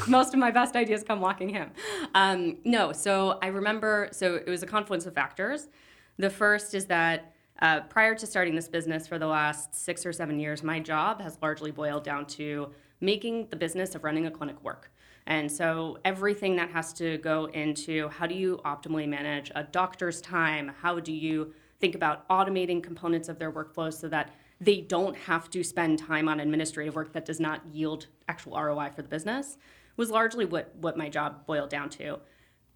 most 0.08 0.34
of 0.34 0.40
my 0.40 0.50
best 0.50 0.74
ideas 0.74 1.02
come 1.04 1.20
walking 1.20 1.48
him 1.48 1.70
um, 2.14 2.56
no 2.64 2.92
so 2.92 3.38
i 3.42 3.46
remember 3.46 4.08
so 4.12 4.34
it 4.34 4.48
was 4.48 4.62
a 4.62 4.66
confluence 4.66 5.06
of 5.06 5.14
factors 5.14 5.68
the 6.16 6.30
first 6.30 6.74
is 6.74 6.86
that 6.86 7.33
uh, 7.60 7.80
prior 7.82 8.14
to 8.14 8.26
starting 8.26 8.54
this 8.54 8.68
business 8.68 9.06
for 9.06 9.18
the 9.18 9.26
last 9.26 9.74
six 9.74 10.04
or 10.04 10.12
seven 10.12 10.38
years 10.38 10.62
my 10.62 10.80
job 10.80 11.20
has 11.20 11.38
largely 11.42 11.70
boiled 11.70 12.04
down 12.04 12.26
to 12.26 12.70
making 13.00 13.46
the 13.50 13.56
business 13.56 13.94
of 13.94 14.04
running 14.04 14.26
a 14.26 14.30
clinic 14.30 14.62
work 14.62 14.90
and 15.26 15.50
so 15.50 15.98
everything 16.04 16.56
that 16.56 16.70
has 16.70 16.92
to 16.94 17.18
go 17.18 17.46
into 17.46 18.08
how 18.08 18.26
do 18.26 18.34
you 18.34 18.60
optimally 18.64 19.08
manage 19.08 19.50
a 19.54 19.64
doctor's 19.64 20.20
time? 20.20 20.70
How 20.80 21.00
do 21.00 21.12
you 21.12 21.54
think 21.80 21.94
about 21.94 22.28
automating 22.28 22.82
components 22.82 23.28
of 23.28 23.38
their 23.38 23.50
workflows 23.50 23.94
so 23.94 24.08
that 24.08 24.32
they 24.60 24.80
don't 24.80 25.16
have 25.16 25.50
to 25.50 25.64
spend 25.64 25.98
time 25.98 26.28
on 26.28 26.40
administrative 26.40 26.94
work 26.94 27.12
that 27.12 27.24
does 27.24 27.40
not 27.40 27.62
yield 27.72 28.06
actual 28.28 28.60
ROI 28.60 28.90
for 28.94 29.02
the 29.02 29.08
business 29.08 29.56
was 29.96 30.10
largely 30.10 30.44
what, 30.44 30.74
what 30.76 30.96
my 30.96 31.08
job 31.08 31.46
boiled 31.46 31.70
down 31.70 31.88
to. 31.88 32.18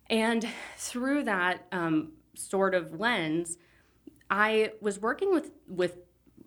And 0.08 0.46
through 0.76 1.24
that 1.24 1.66
um, 1.70 2.12
sort 2.34 2.74
of 2.74 2.98
lens, 2.98 3.58
I 4.30 4.72
was 4.80 5.00
working 5.00 5.32
with, 5.32 5.52
with, 5.68 5.98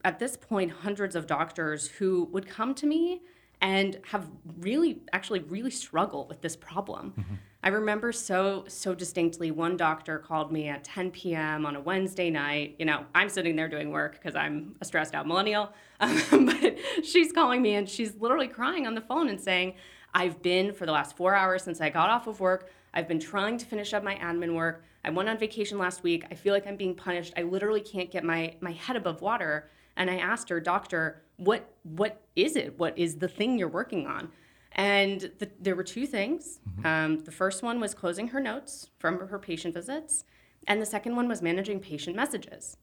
at 0.04 0.20
this 0.20 0.38
point, 0.38 0.72
hundreds 0.72 1.16
of 1.16 1.28
doctors 1.28 1.88
who 1.88 2.26
would 2.32 2.48
come 2.48 2.74
to 2.76 2.86
me 2.86 3.22
and 3.62 4.00
have 4.08 4.28
really 4.60 5.02
actually 5.14 5.40
really 5.42 5.72
struggled 5.72 6.28
with 6.28 6.42
this 6.42 6.56
problem. 6.56 7.14
Mm-hmm. 7.18 7.36
I 7.64 7.70
remember 7.70 8.12
so 8.12 8.66
so 8.68 8.96
distinctly 8.96 9.52
one 9.52 9.78
doctor 9.78 10.18
called 10.18 10.52
me 10.52 10.68
at 10.68 10.84
10 10.84 11.12
p.m. 11.12 11.66
on 11.68 11.76
a 11.76 11.80
Wednesday 11.80 12.32
night. 12.32 12.76
You 12.80 12.86
know, 12.86 13.06
I'm 13.14 13.30
sitting 13.30 13.56
there 13.56 13.68
doing 13.68 13.92
work 13.92 14.14
because 14.14 14.36
I'm 14.36 14.76
a 14.82 14.86
stressed 14.86 15.14
out 15.14 15.28
millennial. 15.28 15.72
Um, 16.00 16.46
but 16.48 16.76
she's 17.04 17.32
calling 17.32 17.62
me 17.62 17.76
and 17.76 17.88
she's 17.88 18.16
literally 18.16 18.48
crying 18.48 18.88
on 18.88 18.96
the 18.96 19.02
phone 19.02 19.30
and 19.30 19.40
saying, 19.40 19.76
"I've 20.14 20.42
been 20.42 20.74
for 20.74 20.88
the 20.88 20.92
last 20.92 21.16
4 21.16 21.36
hours 21.36 21.64
since 21.64 21.80
I 21.82 21.90
got 21.90 22.10
off 22.10 22.26
of 22.26 22.40
work. 22.40 22.72
I've 22.96 23.08
been 23.08 23.20
trying 23.20 23.60
to 23.60 23.66
finish 23.66 23.94
up 23.94 24.04
my 24.04 24.16
admin 24.16 24.56
work. 24.56 24.84
I 25.04 25.10
went 25.10 25.30
on 25.30 25.38
vacation 25.38 25.78
last 25.78 26.04
week. 26.04 26.26
I 26.32 26.36
feel 26.36 26.54
like 26.54 26.68
I'm 26.68 26.78
being 26.78 26.96
punished. 26.96 27.34
I 27.38 27.44
literally 27.44 27.82
can't 27.82 28.12
get 28.12 28.24
my 28.24 28.56
my 28.62 28.72
head 28.72 28.96
above 28.96 29.22
water." 29.22 29.70
And 29.98 30.10
I 30.10 30.18
asked 30.18 30.50
her, 30.50 30.60
"Doctor, 30.60 31.24
what 31.38 31.74
what 31.84 32.22
is 32.36 32.56
it? 32.56 32.78
What 32.80 32.98
is 32.98 33.18
the 33.18 33.28
thing 33.28 33.58
you're 33.58 33.68
working 33.68 34.08
on? 34.08 34.32
And 34.74 35.32
the, 35.40 35.50
there 35.60 35.76
were 35.76 35.84
two 35.84 36.06
things. 36.06 36.60
Mm-hmm. 36.70 36.86
Um, 36.86 37.24
the 37.24 37.32
first 37.32 37.62
one 37.62 37.80
was 37.80 37.94
closing 37.94 38.30
her 38.30 38.40
notes 38.40 38.90
from 39.00 39.20
her 39.20 39.40
patient 39.40 39.74
visits, 39.74 40.24
and 40.68 40.82
the 40.82 40.86
second 40.86 41.16
one 41.16 41.28
was 41.28 41.42
managing 41.42 41.80
patient 41.80 42.16
messages. 42.16 42.78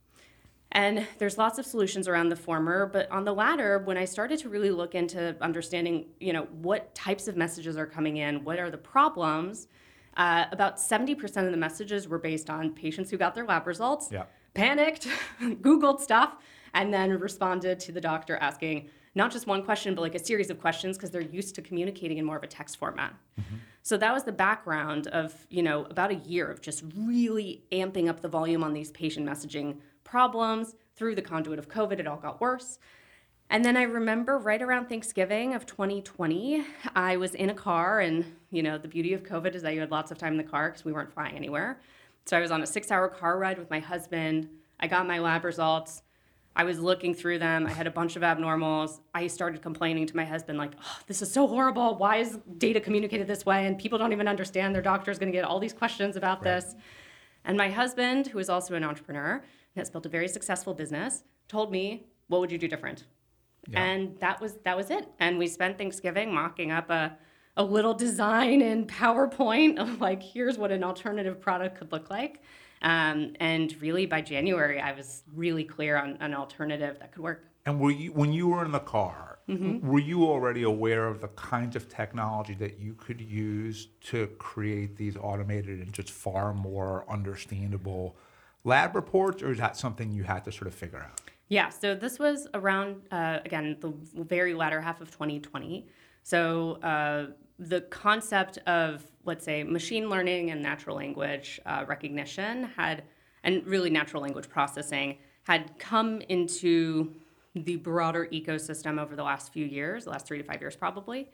And 0.73 1.07
there's 1.19 1.39
lots 1.39 1.59
of 1.59 1.65
solutions 1.65 2.09
around 2.09 2.29
the 2.29 2.37
former, 2.37 2.85
but 2.87 3.11
on 3.11 3.25
the 3.25 3.33
latter, 3.33 3.79
when 3.79 3.97
I 3.97 4.05
started 4.05 4.39
to 4.41 4.51
really 4.51 4.71
look 4.71 4.95
into 4.95 5.35
understanding, 5.41 6.07
you 6.21 6.35
know, 6.35 6.43
what 6.61 6.95
types 6.95 7.27
of 7.27 7.37
messages 7.37 7.79
are 7.79 7.87
coming 7.87 8.19
in, 8.19 8.45
what 8.45 8.59
are 8.59 8.71
the 8.71 8.77
problems, 8.77 9.69
uh, 10.19 10.47
about 10.51 10.77
70% 10.77 11.47
of 11.47 11.53
the 11.53 11.57
messages 11.57 12.09
were 12.09 12.19
based 12.19 12.51
on 12.51 12.73
patients 12.73 13.11
who 13.11 13.17
got 13.17 13.35
their 13.35 13.47
lab 13.47 13.67
results, 13.67 14.09
yeah. 14.11 14.25
panicked, 14.53 15.07
Googled 15.41 16.01
stuff, 16.01 16.37
and 16.75 16.93
then 16.93 17.11
responded 17.19 17.79
to 17.81 17.93
the 17.93 18.01
doctor 18.01 18.37
asking 18.37 18.91
not 19.15 19.31
just 19.33 19.47
one 19.47 19.63
question, 19.63 19.95
but 19.95 20.03
like 20.03 20.15
a 20.15 20.19
series 20.19 20.51
of 20.51 20.61
questions 20.61 20.97
because 20.97 21.11
they're 21.11 21.21
used 21.23 21.55
to 21.55 21.63
communicating 21.63 22.19
in 22.19 22.25
more 22.25 22.37
of 22.37 22.43
a 22.43 22.49
text 22.49 22.77
format. 22.77 23.15
Mm-hmm. 23.41 23.57
So 23.83 23.97
that 23.97 24.13
was 24.13 24.25
the 24.25 24.33
background 24.33 25.07
of, 25.09 25.47
you 25.49 25.63
know, 25.63 25.87
about 25.87 26.11
a 26.11 26.17
year 26.17 26.51
of 26.51 26.61
just 26.61 26.85
really 26.95 27.65
amping 27.73 28.09
up 28.09 28.21
the 28.21 28.29
volume 28.29 28.63
on 28.63 28.75
these 28.75 28.91
patient 28.91 29.27
messaging 29.27 29.79
problems. 30.05 30.75
Through 30.97 31.15
the 31.15 31.23
conduit 31.23 31.61
of 31.61 31.69
COVID, 31.69 32.01
it 32.01 32.07
all 32.09 32.17
got 32.17 32.41
worse. 32.41 32.81
And 33.51 33.65
then 33.65 33.79
I 33.79 33.83
remember 33.83 34.39
right 34.39 34.61
around 34.61 34.89
Thanksgiving 34.89 35.55
of 35.55 35.65
2020, 35.65 36.65
I 36.95 37.17
was 37.17 37.35
in 37.35 37.49
a 37.49 37.55
car, 37.55 38.01
and 38.01 38.25
you 38.51 38.63
know, 38.63 38.77
the 38.77 38.89
beauty 38.89 39.15
of 39.15 39.23
COVID 39.23 39.55
is 39.55 39.63
that 39.63 39.73
you 39.73 39.81
had 39.81 39.91
lots 39.91 40.11
of 40.11 40.19
time 40.19 40.33
in 40.33 40.37
the 40.37 40.45
car 40.45 40.69
because 40.69 40.85
we 40.85 40.93
weren't 40.93 41.13
flying 41.13 41.35
anywhere. 41.35 41.81
So 42.27 42.37
I 42.37 42.41
was 42.41 42.51
on 42.51 42.63
a 42.63 42.67
six 42.67 42.91
hour 42.91 43.09
car 43.09 43.39
ride 43.39 43.59
with 43.59 43.71
my 43.71 43.81
husband. 43.81 44.51
I 44.81 44.87
got 44.87 45.07
my 45.07 45.19
lab 45.19 45.45
results. 45.45 46.03
I 46.55 46.65
was 46.65 46.79
looking 46.79 47.15
through 47.15 47.39
them. 47.39 47.67
I 47.67 47.71
had 47.71 47.87
a 47.87 47.91
bunch 47.91 48.17
of 48.17 48.23
abnormals. 48.23 49.01
I 49.15 49.29
started 49.29 49.63
complaining 49.63 50.07
to 50.07 50.17
my 50.17 50.25
husband, 50.25 50.59
like, 50.59 50.73
oh, 50.83 50.99
this 51.07 51.23
is 51.23 51.33
so 51.33 51.47
horrible. 51.47 51.95
Why 51.97 52.17
is 52.17 52.39
data 52.59 52.81
communicated 52.81 53.29
this 53.29 53.47
way? 53.47 53.67
And 53.67 53.79
people 53.79 53.97
don't 53.97 54.13
even 54.13 54.29
understand. 54.29 54.75
Their 54.75 54.83
doctor 54.83 55.11
is 55.11 55.19
going 55.19 55.33
to 55.33 55.37
get 55.37 55.45
all 55.45 55.59
these 55.59 55.73
questions 55.73 56.17
about 56.17 56.45
right. 56.45 56.61
this. 56.61 56.75
And 57.45 57.57
my 57.57 57.71
husband, 57.71 58.27
who 58.27 58.41
is 58.41 58.51
also 58.51 58.75
an 58.75 58.85
entrepreneur 58.85 59.35
and 59.37 59.77
has 59.77 59.89
built 59.89 60.05
a 60.05 60.11
very 60.11 60.29
successful 60.29 60.75
business, 60.75 61.23
told 61.47 61.73
me, 61.73 62.09
what 62.27 62.41
would 62.41 62.53
you 62.53 62.59
do 62.59 62.69
different? 62.69 63.05
Yeah. 63.67 63.83
And 63.83 64.19
that 64.21 64.41
was 64.41 64.55
that 64.65 64.77
was 64.77 64.91
it. 64.91 65.09
And 65.19 65.39
we 65.39 65.47
spent 65.47 65.79
Thanksgiving 65.79 66.33
mocking 66.33 66.71
up 66.71 66.91
a 66.91 67.19
a 67.59 67.65
little 67.65 67.93
design 67.93 68.63
in 68.63 68.87
PowerPoint 68.87 69.79
of 69.79 70.01
like, 70.01 70.23
here's 70.23 70.57
what 70.57 70.71
an 70.71 70.85
alternative 70.85 71.41
product 71.41 71.79
could 71.79 71.91
look 71.91 72.09
like. 72.09 72.41
Um, 72.83 73.33
and 73.41 73.75
really, 73.83 74.07
by 74.07 74.21
January, 74.21 74.81
I 74.81 74.93
was 74.93 75.25
really 75.35 75.65
clear 75.65 75.99
on 75.99 76.17
an 76.21 76.33
alternative 76.33 76.99
that 77.01 77.11
could 77.11 77.23
work. 77.23 77.45
And 77.67 77.81
were 77.81 77.91
you, 77.91 78.13
when 78.13 78.33
you 78.33 78.47
were 78.47 78.65
in 78.65 78.71
the 78.71 78.79
car, 78.79 79.41
mm-hmm. 79.49 79.87
were 79.87 79.99
you 79.99 80.25
already 80.25 80.63
aware 80.63 81.09
of 81.09 81.21
the 81.21 81.29
kinds 81.29 81.75
of 81.75 81.89
technology 81.89 82.55
that 82.55 82.79
you 82.79 82.95
could 82.95 83.21
use 83.21 83.89
to 84.03 84.29
create 84.39 84.97
these 84.97 85.17
automated 85.17 85.81
and 85.81 85.93
just 85.93 86.11
far 86.11 86.55
more 86.55 87.05
understandable 87.11 88.17
lab 88.63 88.95
reports, 88.95 89.43
or 89.43 89.51
is 89.51 89.59
that 89.59 89.77
something 89.77 90.13
you 90.13 90.23
had 90.23 90.45
to 90.45 90.53
sort 90.53 90.69
of 90.69 90.75
figure 90.75 91.01
out? 91.01 91.21
Yeah, 91.49 91.71
so 91.71 91.95
this 91.95 92.19
was 92.19 92.47
around, 92.55 93.03
uh, 93.11 93.39
again, 93.45 93.77
the 93.81 93.93
very 94.23 94.55
latter 94.55 94.81
half 94.81 95.01
of 95.01 95.11
2020. 95.11 95.87
So 96.23 96.73
uh, 96.83 97.29
the 97.59 97.81
concept 97.83 98.59
of, 98.67 99.05
let's 99.25 99.45
say, 99.45 99.63
machine 99.63 100.11
learning 100.11 100.51
and 100.51 100.63
natural 100.63 100.97
language 100.97 101.59
uh, 101.65 101.85
recognition 101.89 102.65
had, 102.77 103.05
and 103.45 103.67
really 103.67 103.89
natural 103.89 104.23
language 104.23 104.49
processing, 104.49 105.19
had 105.45 105.73
come 105.79 106.21
into 106.29 107.15
the 107.55 107.77
broader 107.77 108.29
ecosystem 108.31 109.01
over 109.01 109.17
the 109.17 109.23
last 109.23 109.53
few 109.53 109.65
years, 109.65 110.05
the 110.05 110.11
last 110.11 110.27
three 110.27 110.39
to 110.39 110.45
five 110.45 110.61
years 110.61 110.77
probably. 110.77 111.31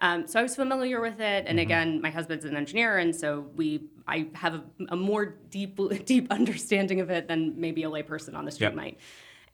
Um, 0.00 0.26
so 0.26 0.38
I 0.38 0.42
was 0.42 0.54
familiar 0.54 1.00
with 1.00 1.20
it, 1.20 1.44
and 1.46 1.46
mm-hmm. 1.46 1.58
again, 1.58 2.00
my 2.02 2.10
husband's 2.10 2.44
an 2.44 2.56
engineer, 2.56 2.98
and 2.98 3.16
so 3.16 3.46
we 3.56 3.88
I 4.06 4.28
have 4.34 4.54
a, 4.54 4.62
a, 4.90 4.96
more 4.96 5.24
deep 5.50 5.80
deep 6.04 6.30
understanding 6.30 7.00
of 7.00 7.10
it 7.10 7.28
than 7.28 7.58
maybe 7.58 7.82
a 7.82 7.90
layperson 7.90 8.34
on 8.34 8.44
the 8.44 8.50
street 8.50 8.68
yep. 8.68 8.74
might. 8.74 8.98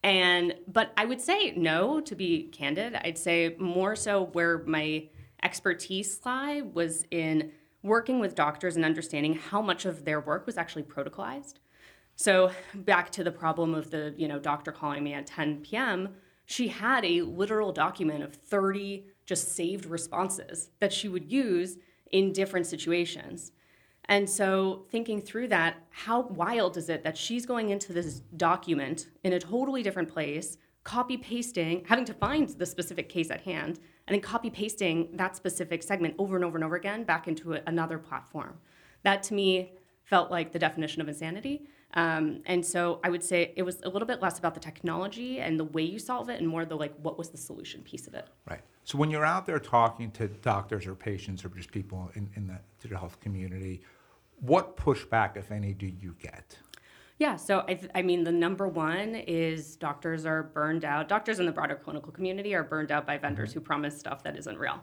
And 0.03 0.55
but 0.67 0.93
I 0.97 1.05
would 1.05 1.21
say 1.21 1.53
no, 1.53 2.01
to 2.01 2.15
be 2.15 2.45
candid. 2.45 2.95
I'd 2.97 3.19
say 3.19 3.55
more 3.59 3.95
so 3.95 4.27
where 4.27 4.59
my 4.65 5.09
expertise 5.43 6.21
lie 6.25 6.63
was 6.63 7.05
in 7.11 7.53
working 7.83 8.21
with 8.21 8.35
doctors 8.35 8.77
and 8.77 8.85
understanding 8.85 9.35
how 9.35 9.61
much 9.61 9.85
of 9.85 10.05
their 10.05 10.21
work 10.21 10.47
was 10.47 10.57
actually 10.57 10.85
protocolized. 10.85 11.55
So 12.17 12.53
back 12.75 13.11
to 13.13 13.25
the 13.25 13.33
problem 13.33 13.75
of 13.75 13.91
the 13.91 14.15
you 14.17 14.29
know 14.29 14.39
doctor 14.39 14.73
calling 14.73 15.05
me 15.05 15.15
at 15.15 15.27
10 15.27 15.63
p.m. 15.63 16.11
She 16.47 16.69
had 16.69 17.05
a 17.05 17.23
literal 17.23 17.73
document 17.73 18.23
of 18.25 18.35
30 18.35 19.05
just 19.25 19.55
saved 19.55 19.87
responses 19.87 20.71
that 20.81 20.93
she 20.93 21.09
would 21.09 21.31
use 21.31 21.79
in 22.11 22.33
different 22.33 22.67
situations. 22.67 23.53
And 24.07 24.29
so 24.29 24.85
thinking 24.91 25.21
through 25.21 25.49
that, 25.49 25.77
how 25.91 26.23
wild 26.23 26.77
is 26.77 26.89
it 26.89 27.05
that 27.05 27.17
she's 27.17 27.47
going 27.47 27.71
into 27.71 27.93
this 27.93 28.21
document 28.37 29.07
in 29.23 29.33
a 29.33 29.39
totally 29.39 29.83
different 29.83 30.09
place, 30.09 30.59
copy 30.85 31.17
pasting, 31.17 31.85
having 31.87 32.05
to 32.07 32.15
find 32.15 32.49
the 32.49 32.67
specific 32.67 33.09
case 33.09 33.31
at 33.31 33.43
hand, 33.43 33.79
and 34.07 34.15
then 34.15 34.21
copy 34.21 34.51
pasting 34.51 35.09
that 35.15 35.37
specific 35.37 35.83
segment 35.83 36.15
over 36.19 36.35
and 36.35 36.45
over 36.45 36.57
and 36.57 36.65
over 36.65 36.77
again 36.77 37.05
back 37.05 37.29
into 37.29 37.55
a, 37.55 37.61
another 37.67 37.99
platform. 37.99 38.59
That 39.05 39.23
to 39.25 39.35
me 39.35 39.73
felt 40.05 40.31
like 40.31 40.53
the 40.53 40.59
definition 40.59 41.01
of 41.01 41.09
insanity. 41.09 41.69
Um, 41.95 42.43
and 42.47 42.65
so 42.65 43.01
I 43.05 43.11
would 43.11 43.23
say 43.23 43.53
it 43.55 43.63
was 43.63 43.81
a 43.83 43.89
little 43.89 44.09
bit 44.09 44.21
less 44.21 44.39
about 44.39 44.55
the 44.55 44.61
technology 44.61 45.41
and 45.41 45.61
the 45.61 45.65
way 45.65 45.83
you 45.83 45.99
solve 45.99 46.29
it, 46.29 46.41
and 46.41 46.49
more 46.49 46.65
the 46.65 46.75
like 46.75 46.95
what 47.03 47.19
was 47.19 47.29
the 47.29 47.39
solution 47.39 47.83
piece 47.83 48.07
of 48.07 48.15
it. 48.15 48.27
Right. 48.49 48.63
So 48.85 48.99
when 48.99 49.11
you're 49.11 49.25
out 49.25 49.47
there 49.47 49.59
talking 49.59 50.11
to 50.13 50.29
doctors 50.29 50.87
or 50.87 50.95
patients 50.95 51.45
or 51.45 51.49
just 51.51 51.71
people 51.71 52.11
in, 52.15 52.29
in 52.35 52.47
the 52.47 52.59
digital 52.81 52.99
health 52.99 53.21
community, 53.21 53.83
what 54.41 54.77
pushback, 54.77 55.37
if 55.37 55.53
any, 55.53 55.73
do 55.73 55.87
you 55.87 56.17
get? 56.21 56.59
Yeah, 57.19 57.37
so 57.37 57.65
I, 57.69 57.75
th- 57.75 57.91
I 57.95 58.03
mean, 58.03 58.25
the 58.25 58.33
number 58.33 58.67
one 58.67 59.15
is 59.15 59.77
doctors 59.77 60.27
are 60.27 60.43
burned 60.43 60.85
out. 60.85 61.09
Doctors 61.09 61.39
in 61.39 61.47
the 61.47 61.53
broader 61.53 61.77
clinical 61.77 62.11
community 62.11 62.55
are 62.55 62.65
burned 62.65 62.91
out 62.91 63.07
by 63.07 63.19
vendors 63.19 63.51
mm-hmm. 63.51 63.61
who 63.61 63.65
promise 63.65 63.97
stuff 63.97 64.25
that 64.25 64.37
isn't 64.37 64.59
real. 64.59 64.81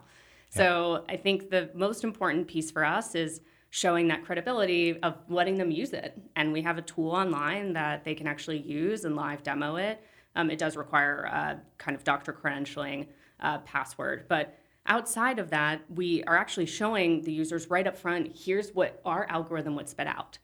Yeah. 0.52 0.56
So 0.56 1.04
I 1.10 1.16
think 1.16 1.50
the 1.50 1.68
most 1.74 2.02
important 2.02 2.48
piece 2.48 2.70
for 2.70 2.84
us 2.84 3.14
is 3.14 3.42
showing 3.68 4.08
that 4.08 4.24
credibility 4.24 4.98
of 5.02 5.18
letting 5.28 5.56
them 5.56 5.70
use 5.70 5.92
it. 5.92 6.18
And 6.36 6.52
we 6.52 6.62
have 6.62 6.78
a 6.78 6.82
tool 6.82 7.10
online 7.10 7.74
that 7.74 8.04
they 8.04 8.14
can 8.14 8.26
actually 8.26 8.58
use 8.58 9.04
and 9.04 9.14
live 9.14 9.42
demo 9.42 9.76
it. 9.76 10.02
Um, 10.34 10.50
it 10.50 10.58
does 10.58 10.76
require 10.76 11.28
uh, 11.30 11.56
kind 11.76 11.94
of 11.94 12.04
doctor 12.04 12.32
credentialing 12.32 13.08
uh, 13.40 13.58
password, 13.58 14.26
but 14.28 14.58
outside 14.86 15.38
of 15.38 15.50
that, 15.50 15.82
we 15.94 16.22
are 16.24 16.36
actually 16.36 16.66
showing 16.66 17.22
the 17.22 17.32
users 17.32 17.70
right 17.70 17.86
up 17.86 17.96
front 17.96 18.34
here's 18.34 18.74
what 18.74 19.00
our 19.04 19.26
algorithm 19.28 19.76
would 19.76 19.88
spit 19.88 20.06
out. 20.06 20.38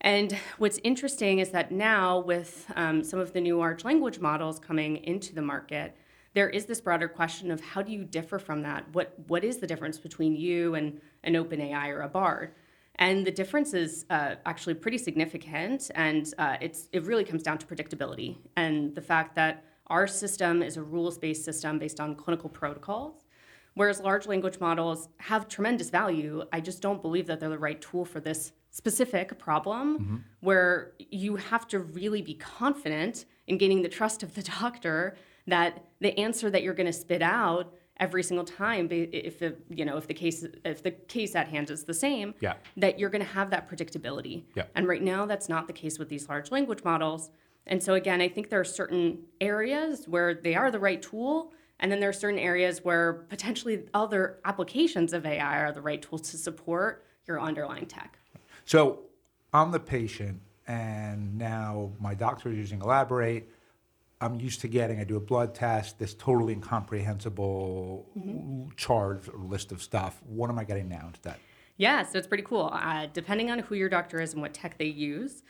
And 0.00 0.36
what's 0.58 0.78
interesting 0.84 1.40
is 1.40 1.50
that 1.50 1.72
now, 1.72 2.20
with 2.20 2.70
um, 2.76 3.02
some 3.02 3.18
of 3.18 3.32
the 3.32 3.40
new 3.40 3.58
large 3.58 3.84
language 3.84 4.20
models 4.20 4.58
coming 4.58 4.98
into 4.98 5.34
the 5.34 5.42
market, 5.42 5.96
there 6.34 6.48
is 6.48 6.66
this 6.66 6.80
broader 6.80 7.08
question 7.08 7.50
of 7.50 7.60
how 7.60 7.82
do 7.82 7.90
you 7.90 8.04
differ 8.04 8.38
from 8.38 8.62
that? 8.62 8.84
What 8.92 9.14
what 9.26 9.42
is 9.42 9.58
the 9.58 9.66
difference 9.66 9.98
between 9.98 10.36
you 10.36 10.74
and 10.74 11.00
an 11.24 11.34
OpenAI 11.34 11.88
or 11.88 12.02
a 12.02 12.08
Bard? 12.08 12.54
And 12.96 13.26
the 13.26 13.30
difference 13.30 13.74
is 13.74 14.04
uh, 14.10 14.36
actually 14.44 14.74
pretty 14.74 14.98
significant, 14.98 15.90
and 15.94 16.32
uh, 16.38 16.56
it's 16.60 16.88
it 16.92 17.04
really 17.04 17.24
comes 17.24 17.42
down 17.42 17.58
to 17.58 17.66
predictability 17.66 18.36
and 18.56 18.94
the 18.94 19.00
fact 19.00 19.34
that 19.34 19.64
our 19.90 20.06
system 20.06 20.62
is 20.62 20.76
a 20.76 20.82
rules-based 20.82 21.44
system 21.44 21.78
based 21.78 22.00
on 22.00 22.14
clinical 22.14 22.48
protocols, 22.48 23.24
whereas 23.74 24.00
large 24.00 24.26
language 24.26 24.60
models 24.60 25.08
have 25.18 25.48
tremendous 25.48 25.90
value. 25.90 26.44
I 26.52 26.60
just 26.60 26.82
don't 26.82 27.00
believe 27.00 27.26
that 27.26 27.40
they're 27.40 27.48
the 27.48 27.58
right 27.58 27.80
tool 27.80 28.04
for 28.04 28.20
this 28.20 28.52
specific 28.70 29.38
problem, 29.38 29.98
mm-hmm. 29.98 30.16
where 30.40 30.92
you 30.98 31.36
have 31.36 31.66
to 31.68 31.80
really 31.80 32.22
be 32.22 32.34
confident 32.34 33.24
in 33.46 33.56
gaining 33.58 33.82
the 33.82 33.88
trust 33.88 34.22
of 34.22 34.34
the 34.34 34.42
doctor 34.60 35.16
that 35.46 35.84
the 36.00 36.18
answer 36.18 36.50
that 36.50 36.62
you're 36.62 36.74
going 36.74 36.86
to 36.86 36.92
spit 36.92 37.22
out 37.22 37.72
every 38.00 38.22
single 38.22 38.44
time 38.44 38.88
if 38.90 39.40
the 39.40 39.56
you 39.70 39.84
know 39.84 39.96
if 39.96 40.06
the 40.06 40.14
case 40.14 40.46
if 40.64 40.82
the 40.82 40.90
case 40.90 41.34
at 41.34 41.48
hand 41.48 41.68
is 41.70 41.84
the 41.84 41.94
same 41.94 42.32
yeah. 42.40 42.54
that 42.76 42.98
you're 42.98 43.10
going 43.10 43.24
to 43.24 43.32
have 43.32 43.50
that 43.50 43.68
predictability 43.68 44.44
yeah. 44.54 44.64
and 44.76 44.86
right 44.86 45.02
now 45.02 45.26
that's 45.26 45.48
not 45.48 45.66
the 45.66 45.72
case 45.72 45.98
with 45.98 46.08
these 46.08 46.28
large 46.28 46.52
language 46.52 46.84
models 46.84 47.30
and 47.68 47.82
so 47.82 47.94
again 47.94 48.20
i 48.20 48.28
think 48.28 48.48
there 48.48 48.60
are 48.60 48.64
certain 48.64 49.18
areas 49.40 50.06
where 50.06 50.34
they 50.34 50.54
are 50.54 50.70
the 50.70 50.78
right 50.78 51.02
tool 51.02 51.52
and 51.80 51.92
then 51.92 52.00
there 52.00 52.08
are 52.08 52.14
certain 52.14 52.38
areas 52.38 52.84
where 52.84 53.24
potentially 53.28 53.84
other 53.94 54.38
applications 54.44 55.12
of 55.12 55.24
ai 55.26 55.58
are 55.58 55.72
the 55.72 55.80
right 55.80 56.02
tools 56.02 56.22
to 56.30 56.36
support 56.36 57.04
your 57.26 57.40
underlying 57.40 57.86
tech 57.86 58.18
so 58.64 59.00
i'm 59.52 59.70
the 59.70 59.80
patient 59.80 60.40
and 60.66 61.36
now 61.38 61.90
my 62.00 62.14
doctor 62.14 62.50
is 62.50 62.56
using 62.56 62.80
elaborate 62.80 63.48
I'm 64.20 64.40
used 64.40 64.60
to 64.62 64.68
getting. 64.68 64.98
I 64.98 65.04
do 65.04 65.16
a 65.16 65.20
blood 65.20 65.54
test, 65.54 65.98
this 65.98 66.14
totally 66.14 66.52
incomprehensible 66.52 68.06
mm-hmm. 68.18 68.70
chart 68.76 69.28
or 69.28 69.38
list 69.38 69.70
of 69.70 69.82
stuff. 69.82 70.20
What 70.26 70.50
am 70.50 70.58
I 70.58 70.64
getting 70.64 70.88
now 70.88 71.06
instead? 71.08 71.36
Yeah, 71.76 72.02
so 72.02 72.18
it's 72.18 72.26
pretty 72.26 72.42
cool. 72.42 72.70
Uh, 72.72 73.06
depending 73.12 73.50
on 73.50 73.60
who 73.60 73.76
your 73.76 73.88
doctor 73.88 74.20
is 74.20 74.32
and 74.32 74.42
what 74.42 74.52
tech 74.52 74.76
they 74.78 74.86
use, 74.86 75.44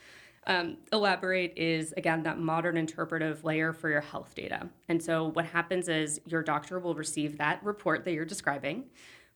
um, 0.49 0.77
Elaborate 0.91 1.53
is, 1.55 1.93
again, 1.95 2.23
that 2.23 2.39
modern 2.39 2.75
interpretive 2.75 3.43
layer 3.45 3.71
for 3.71 3.89
your 3.89 4.01
health 4.01 4.35
data. 4.35 4.67
And 4.89 5.01
so 5.01 5.29
what 5.29 5.45
happens 5.45 5.87
is 5.87 6.19
your 6.25 6.43
doctor 6.43 6.79
will 6.79 6.95
receive 6.95 7.37
that 7.37 7.63
report 7.63 8.03
that 8.03 8.11
you're 8.11 8.25
describing. 8.25 8.85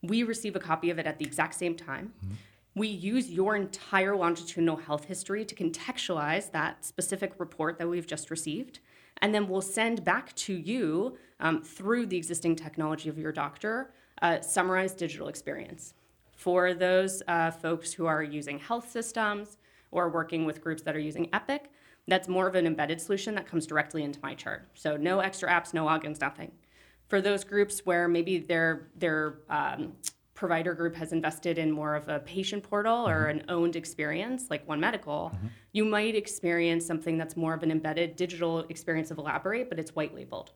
We 0.02 0.23
receive 0.23 0.58
a 0.58 0.60
copy 0.60 0.89
of 0.89 0.99
it 0.99 1.08
at 1.08 1.17
the 1.19 1.26
exact 1.26 1.56
same 1.56 1.76
time. 1.76 2.13
Mm-hmm. 2.26 2.34
We 2.76 2.88
use 2.88 3.30
your 3.30 3.56
entire 3.56 4.15
longitudinal 4.15 4.78
health 4.78 5.06
history 5.06 5.45
to 5.45 5.56
contextualize 5.56 6.52
that 6.52 6.84
specific 6.84 7.34
report 7.38 7.78
that 7.78 7.88
we've 7.88 8.08
just 8.08 8.30
received 8.30 8.80
and 9.21 9.34
then 9.34 9.47
we'll 9.47 9.62
send 9.62 10.04
back 10.04 10.34
to 10.36 10.54
you 10.54 11.17
um, 11.39 11.62
through 11.62 12.08
the 12.08 12.17
existing 12.17 12.56
technology 12.56 13.10
of 13.10 13.17
your 13.17 13.32
doctor 13.32 13.93
a 14.21 14.41
summarized 14.41 14.97
digital 14.97 15.28
experience. 15.28 15.93
For 16.36 16.73
those 16.73 17.23
uh, 17.28 17.52
folks 17.52 17.93
who 17.93 18.06
are 18.06 18.23
using 18.23 18.60
health 18.60 18.89
systems 18.89 19.58
or 19.93 20.10
working 20.10 20.45
with 20.45 20.62
groups 20.62 20.84
that 20.84 20.95
are 20.95 20.99
using 20.99 21.29
Epic, 21.32 21.71
that's 22.08 22.27
more 22.27 22.47
of 22.47 22.56
an 22.56 22.67
embedded 22.67 22.99
solution 22.99 23.36
that 23.36 23.47
comes 23.47 23.65
directly 23.65 24.03
into 24.03 24.19
MyChart. 24.19 24.62
So 24.73 24.97
no 24.97 25.19
extra 25.19 25.49
apps, 25.49 25.73
no 25.73 25.86
logins, 25.86 26.19
nothing. 26.19 26.51
For 27.08 27.21
those 27.21 27.43
groups 27.43 27.86
where 27.86 28.08
maybe 28.08 28.39
their 28.39 28.89
their 28.95 29.39
um, 29.49 29.93
provider 30.34 30.73
group 30.73 30.95
has 30.95 31.13
invested 31.13 31.58
in 31.58 31.71
more 31.71 31.95
of 31.95 32.10
a 32.10 32.19
patient 32.19 32.63
portal 32.63 33.08
or 33.08 33.27
mm-hmm. 33.27 33.39
an 33.39 33.45
owned 33.49 33.75
experience 33.75 34.47
like 34.49 34.67
One 34.67 34.79
Medical 34.79 35.32
mm-hmm. 35.34 35.47
you 35.71 35.86
might 35.86 36.15
experience 36.15 36.86
something 36.86 37.17
that's 37.17 37.38
more 37.38 37.53
of 37.53 37.63
an 37.63 37.71
embedded 37.71 38.15
digital 38.15 38.60
experience 38.69 39.12
of 39.12 39.19
elaborate 39.19 39.69
but 39.69 39.79
it's 39.79 39.95
white 39.95 40.13
labeled 40.13 40.51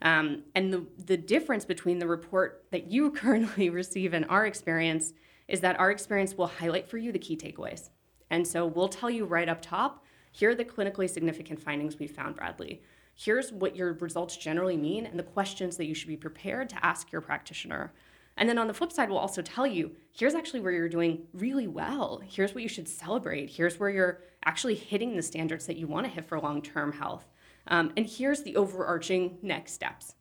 um, 0.00 0.44
and 0.54 0.72
the, 0.72 0.86
the 1.04 1.16
difference 1.16 1.64
between 1.64 1.98
the 1.98 2.06
report 2.06 2.64
that 2.70 2.90
you 2.90 3.10
currently 3.22 3.68
receive 3.68 4.14
and 4.14 4.24
our 4.28 4.46
experience 4.46 5.12
is 5.46 5.60
that 5.60 5.78
our 5.78 5.90
experience 5.90 6.36
will 6.36 6.46
highlight 6.46 6.88
for 6.88 6.98
you 6.98 7.12
the 7.12 7.18
key 7.18 7.36
takeaways 7.36 7.90
and 8.30 8.46
so 8.46 8.66
we'll 8.66 8.88
tell 8.88 9.10
you 9.10 9.24
right 9.24 9.48
up 9.48 9.62
top 9.62 10.04
here 10.32 10.50
are 10.50 10.54
the 10.54 10.64
clinically 10.64 11.08
significant 11.08 11.60
findings 11.60 11.98
we 11.98 12.06
found 12.06 12.36
bradley 12.36 12.82
here's 13.14 13.52
what 13.52 13.76
your 13.76 13.94
results 13.94 14.36
generally 14.36 14.76
mean 14.76 15.06
and 15.06 15.18
the 15.18 15.22
questions 15.24 15.76
that 15.76 15.86
you 15.86 15.94
should 15.94 16.08
be 16.08 16.16
prepared 16.16 16.68
to 16.68 16.84
ask 16.84 17.10
your 17.12 17.20
practitioner 17.20 17.92
and 18.38 18.48
then 18.48 18.56
on 18.56 18.68
the 18.68 18.74
flip 18.74 18.92
side, 18.92 19.10
we'll 19.10 19.18
also 19.18 19.42
tell 19.42 19.66
you 19.66 19.90
here's 20.12 20.34
actually 20.34 20.60
where 20.60 20.72
you're 20.72 20.88
doing 20.88 21.26
really 21.34 21.66
well. 21.66 22.22
Here's 22.24 22.54
what 22.54 22.62
you 22.62 22.68
should 22.68 22.88
celebrate. 22.88 23.50
Here's 23.50 23.80
where 23.80 23.90
you're 23.90 24.20
actually 24.44 24.76
hitting 24.76 25.16
the 25.16 25.22
standards 25.22 25.66
that 25.66 25.76
you 25.76 25.88
want 25.88 26.06
to 26.06 26.12
hit 26.12 26.24
for 26.24 26.38
long 26.38 26.62
term 26.62 26.92
health. 26.92 27.26
Um, 27.66 27.92
and 27.96 28.06
here's 28.06 28.44
the 28.44 28.56
overarching 28.56 29.38
next 29.42 29.72
steps. 29.72 30.14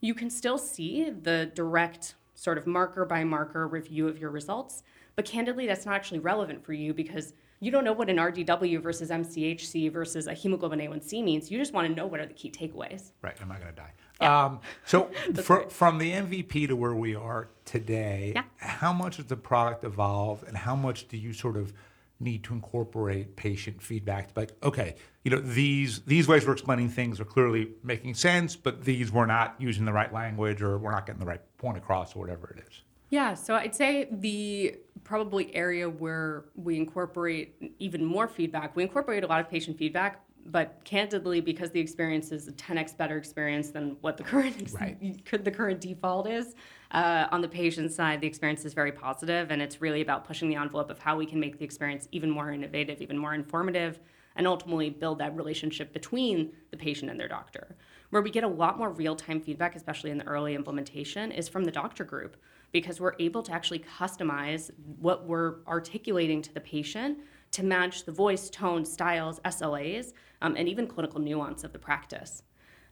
You 0.00 0.14
can 0.14 0.30
still 0.30 0.56
see 0.56 1.10
the 1.10 1.50
direct 1.54 2.14
sort 2.34 2.58
of 2.58 2.66
marker 2.66 3.04
by 3.04 3.24
marker 3.24 3.66
review 3.66 4.06
of 4.06 4.18
your 4.18 4.30
results, 4.30 4.84
but 5.16 5.24
candidly, 5.24 5.66
that's 5.66 5.84
not 5.84 5.96
actually 5.96 6.20
relevant 6.20 6.64
for 6.64 6.72
you 6.72 6.94
because 6.94 7.32
you 7.64 7.70
don't 7.70 7.84
know 7.84 7.94
what 7.94 8.10
an 8.10 8.16
RDW 8.16 8.82
versus 8.82 9.08
MCHC 9.08 9.90
versus 9.90 10.26
a 10.26 10.34
hemoglobin 10.34 10.80
A1C 10.80 11.24
means. 11.24 11.50
You 11.50 11.58
just 11.58 11.72
want 11.72 11.88
to 11.88 11.94
know 11.94 12.06
what 12.06 12.20
are 12.20 12.26
the 12.26 12.34
key 12.34 12.50
takeaways. 12.50 13.12
Right. 13.22 13.34
I'm 13.40 13.50
I 13.50 13.58
going 13.58 13.70
to 13.70 13.74
die? 13.74 13.92
Yeah. 14.20 14.44
Um, 14.44 14.60
so 14.84 15.04
for, 15.42 15.70
from 15.70 15.96
the 15.96 16.12
MVP 16.12 16.68
to 16.68 16.76
where 16.76 16.94
we 16.94 17.14
are 17.14 17.48
today, 17.64 18.32
yeah. 18.34 18.42
how 18.58 18.92
much 18.92 19.16
has 19.16 19.26
the 19.26 19.36
product 19.36 19.82
evolved 19.82 20.46
and 20.46 20.58
how 20.58 20.76
much 20.76 21.08
do 21.08 21.16
you 21.16 21.32
sort 21.32 21.56
of 21.56 21.72
need 22.20 22.44
to 22.44 22.52
incorporate 22.52 23.34
patient 23.34 23.80
feedback 23.82 24.28
to 24.28 24.34
be 24.34 24.40
like, 24.42 24.52
okay, 24.62 24.96
you 25.24 25.30
know, 25.30 25.40
these 25.40 26.00
these 26.02 26.28
ways 26.28 26.46
we're 26.46 26.52
explaining 26.52 26.90
things 26.90 27.18
are 27.18 27.24
clearly 27.24 27.70
making 27.82 28.14
sense, 28.14 28.56
but 28.56 28.84
these 28.84 29.10
we're 29.10 29.26
not 29.26 29.54
using 29.58 29.86
the 29.86 29.92
right 29.92 30.12
language 30.12 30.60
or 30.60 30.76
we're 30.76 30.92
not 30.92 31.06
getting 31.06 31.20
the 31.20 31.26
right 31.26 31.40
point 31.56 31.78
across 31.78 32.14
or 32.14 32.18
whatever 32.18 32.54
it 32.56 32.62
is. 32.68 32.82
Yeah, 33.08 33.34
so 33.34 33.54
I'd 33.54 33.74
say 33.74 34.08
the 34.10 34.76
probably 35.04 35.54
area 35.54 35.88
where 35.88 36.46
we 36.56 36.76
incorporate 36.76 37.74
even 37.78 38.04
more 38.04 38.26
feedback, 38.26 38.74
we 38.74 38.82
incorporate 38.82 39.22
a 39.22 39.26
lot 39.26 39.40
of 39.40 39.48
patient 39.48 39.78
feedback, 39.78 40.24
but 40.46 40.80
candidly, 40.84 41.40
because 41.40 41.70
the 41.70 41.80
experience 41.80 42.32
is 42.32 42.48
a 42.48 42.52
10x 42.52 42.96
better 42.96 43.16
experience 43.16 43.70
than 43.70 43.96
what 44.00 44.16
the 44.16 44.22
current 44.22 44.72
right. 44.72 45.44
the 45.44 45.50
current 45.50 45.80
default 45.80 46.28
is, 46.28 46.54
uh, 46.90 47.26
on 47.30 47.40
the 47.40 47.48
patient 47.48 47.92
side, 47.92 48.20
the 48.20 48.26
experience 48.26 48.64
is 48.64 48.74
very 48.74 48.92
positive, 48.92 49.50
and 49.50 49.62
it's 49.62 49.80
really 49.80 50.00
about 50.00 50.24
pushing 50.24 50.48
the 50.48 50.56
envelope 50.56 50.90
of 50.90 50.98
how 50.98 51.16
we 51.16 51.26
can 51.26 51.40
make 51.40 51.58
the 51.58 51.64
experience 51.64 52.08
even 52.12 52.30
more 52.30 52.50
innovative, 52.50 53.00
even 53.00 53.16
more 53.16 53.34
informative, 53.34 54.00
and 54.36 54.46
ultimately 54.46 54.90
build 54.90 55.18
that 55.18 55.34
relationship 55.36 55.92
between 55.92 56.52
the 56.70 56.76
patient 56.76 57.10
and 57.10 57.18
their 57.18 57.28
doctor. 57.28 57.76
Where 58.10 58.22
we 58.22 58.30
get 58.30 58.44
a 58.44 58.48
lot 58.48 58.78
more 58.78 58.90
real 58.90 59.16
time 59.16 59.40
feedback, 59.40 59.74
especially 59.74 60.10
in 60.10 60.18
the 60.18 60.26
early 60.26 60.54
implementation, 60.54 61.32
is 61.32 61.48
from 61.48 61.64
the 61.64 61.70
doctor 61.70 62.04
group 62.04 62.36
because 62.72 63.00
we're 63.00 63.14
able 63.18 63.42
to 63.42 63.52
actually 63.52 63.80
customize 63.80 64.70
what 65.00 65.26
we're 65.26 65.64
articulating 65.66 66.42
to 66.42 66.52
the 66.52 66.60
patient 66.60 67.18
to 67.52 67.64
match 67.64 68.04
the 68.04 68.12
voice, 68.12 68.50
tone, 68.50 68.84
styles, 68.84 69.38
SLAs, 69.40 70.12
um, 70.42 70.56
and 70.56 70.68
even 70.68 70.86
clinical 70.86 71.20
nuance 71.20 71.62
of 71.62 71.72
the 71.72 71.78
practice. 71.78 72.42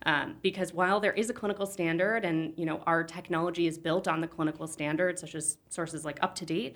Um, 0.07 0.37
because 0.43 0.73
while 0.73 1.01
there 1.01 1.13
is 1.13 1.31
a 1.31 1.33
clinical 1.33 1.67
standard 1.67 2.25
and 2.25 2.55
you 2.57 2.67
know 2.67 2.83
our 2.87 3.05
technology 3.05 3.67
is 3.67 3.79
built 3.79 4.09
on 4.09 4.21
the 4.21 4.29
clinical 4.29 4.67
standard, 4.67 5.19
such 5.19 5.35
as 5.35 5.59
sources 5.69 6.05
like 6.05 6.19
UpToDate, 6.21 6.75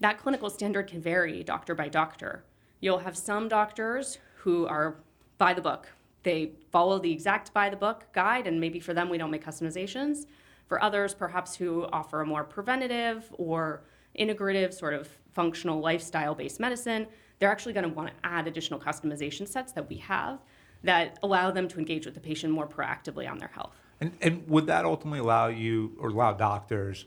that 0.00 0.18
clinical 0.18 0.50
standard 0.50 0.86
can 0.86 1.00
vary 1.00 1.42
doctor 1.42 1.74
by 1.74 1.88
doctor. 1.88 2.44
You'll 2.80 2.98
have 2.98 3.16
some 3.16 3.48
doctors 3.48 4.18
who 4.36 4.66
are 4.66 4.96
by 5.38 5.54
the 5.54 5.62
book. 5.62 5.88
They 6.26 6.50
follow 6.72 6.98
the 6.98 7.12
exact 7.12 7.52
by 7.54 7.70
the 7.70 7.76
book 7.76 8.06
guide, 8.12 8.48
and 8.48 8.60
maybe 8.60 8.80
for 8.80 8.92
them 8.92 9.08
we 9.08 9.16
don't 9.16 9.30
make 9.30 9.44
customizations. 9.44 10.26
For 10.66 10.82
others, 10.82 11.14
perhaps 11.14 11.54
who 11.54 11.86
offer 11.92 12.20
a 12.20 12.26
more 12.26 12.42
preventative 12.42 13.32
or 13.38 13.84
integrative 14.18 14.74
sort 14.74 14.94
of 14.94 15.08
functional 15.30 15.78
lifestyle 15.78 16.34
based 16.34 16.58
medicine, 16.58 17.06
they're 17.38 17.48
actually 17.48 17.74
going 17.74 17.88
to 17.88 17.94
want 17.94 18.08
to 18.08 18.14
add 18.24 18.48
additional 18.48 18.80
customization 18.80 19.46
sets 19.46 19.70
that 19.70 19.88
we 19.88 19.98
have 19.98 20.40
that 20.82 21.16
allow 21.22 21.52
them 21.52 21.68
to 21.68 21.78
engage 21.78 22.06
with 22.06 22.14
the 22.14 22.20
patient 22.20 22.52
more 22.52 22.66
proactively 22.66 23.30
on 23.30 23.38
their 23.38 23.52
health. 23.54 23.76
And, 24.00 24.10
and 24.20 24.48
would 24.48 24.66
that 24.66 24.84
ultimately 24.84 25.20
allow 25.20 25.46
you 25.46 25.96
or 26.00 26.08
allow 26.08 26.32
doctors 26.32 27.04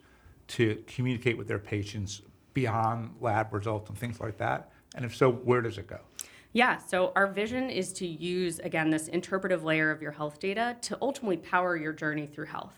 to 0.48 0.82
communicate 0.88 1.38
with 1.38 1.50
their 1.50 1.60
patients 1.60 2.22
beyond 2.54 3.16
lab 3.20 3.54
results 3.54 3.90
and 3.90 3.98
things 3.98 4.22
like 4.22 4.38
that? 4.38 4.72
And 4.96 5.04
if 5.04 5.14
so, 5.14 5.30
where 5.30 5.60
does 5.60 5.78
it 5.78 5.88
go? 5.88 6.00
Yeah, 6.52 6.78
so 6.78 7.12
our 7.16 7.28
vision 7.28 7.70
is 7.70 7.94
to 7.94 8.08
use, 8.08 8.58
again, 8.60 8.90
this 8.90 9.08
interpretive 9.08 9.64
layer 9.64 9.92
of 9.92 10.02
your 10.02 10.12
health 10.12 10.40
data 10.40 10.78
to 10.82 10.98
ultimately 11.00 11.38
power 11.38 11.78
your 11.78 11.94
journey 11.94 12.26
through 12.26 12.48
health. 12.48 12.74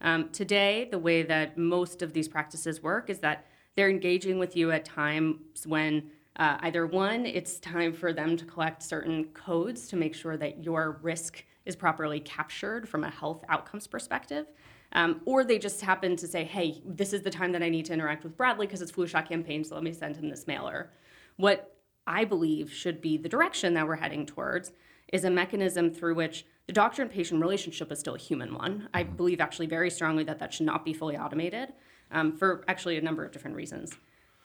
Um, 0.00 0.30
today, 0.30 0.88
the 0.90 0.98
way 0.98 1.22
that 1.24 1.58
most 1.58 2.00
of 2.00 2.14
these 2.14 2.28
practices 2.28 2.82
work 2.82 3.10
is 3.10 3.18
that 3.18 3.44
they're 3.76 3.90
engaging 3.90 4.38
with 4.38 4.56
you 4.56 4.70
at 4.70 4.86
times 4.86 5.66
when 5.66 6.10
uh, 6.36 6.56
either 6.60 6.86
one, 6.86 7.26
it's 7.26 7.58
time 7.58 7.92
for 7.92 8.14
them 8.14 8.38
to 8.38 8.46
collect 8.46 8.82
certain 8.82 9.24
codes 9.34 9.86
to 9.88 9.96
make 9.96 10.14
sure 10.14 10.38
that 10.38 10.64
your 10.64 10.98
risk 11.02 11.44
is 11.66 11.76
properly 11.76 12.20
captured 12.20 12.88
from 12.88 13.04
a 13.04 13.10
health 13.10 13.44
outcomes 13.50 13.86
perspective. 13.86 14.46
Um, 14.92 15.20
or 15.26 15.44
they 15.44 15.58
just 15.58 15.82
happen 15.82 16.16
to 16.16 16.26
say, 16.26 16.42
hey, 16.44 16.80
this 16.86 17.12
is 17.12 17.20
the 17.20 17.30
time 17.30 17.52
that 17.52 17.62
I 17.62 17.68
need 17.68 17.84
to 17.86 17.92
interact 17.92 18.24
with 18.24 18.36
Bradley 18.38 18.66
because 18.66 18.80
it's 18.80 18.90
flu 18.90 19.06
shot 19.06 19.28
campaign, 19.28 19.62
so 19.62 19.74
let 19.74 19.84
me 19.84 19.92
send 19.92 20.16
him 20.16 20.30
this 20.30 20.46
mailer. 20.46 20.90
What 21.36 21.76
I 22.10 22.24
believe 22.24 22.72
should 22.72 23.00
be 23.00 23.16
the 23.16 23.28
direction 23.28 23.72
that 23.74 23.86
we're 23.86 23.94
heading 23.94 24.26
towards 24.26 24.72
is 25.12 25.24
a 25.24 25.30
mechanism 25.30 25.90
through 25.90 26.16
which 26.16 26.44
the 26.66 26.72
doctor 26.72 27.02
and 27.02 27.10
patient 27.10 27.40
relationship 27.40 27.90
is 27.92 28.00
still 28.00 28.16
a 28.16 28.18
human 28.18 28.52
one. 28.52 28.88
I 28.92 29.04
mm-hmm. 29.04 29.16
believe 29.16 29.40
actually 29.40 29.66
very 29.66 29.90
strongly 29.90 30.24
that 30.24 30.40
that 30.40 30.52
should 30.52 30.66
not 30.66 30.84
be 30.84 30.92
fully 30.92 31.16
automated 31.16 31.72
um, 32.10 32.36
for 32.36 32.64
actually 32.66 32.98
a 32.98 33.00
number 33.00 33.24
of 33.24 33.30
different 33.30 33.56
reasons. 33.56 33.92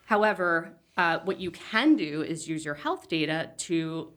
However, 0.05 0.73
uh, 0.95 1.19
what 1.25 1.39
you 1.39 1.49
can 1.49 1.95
do 1.95 2.21
is 2.21 2.47
use 2.47 2.63
your 2.63 2.75
health 2.75 3.07
data 3.07 3.49
to 3.57 4.13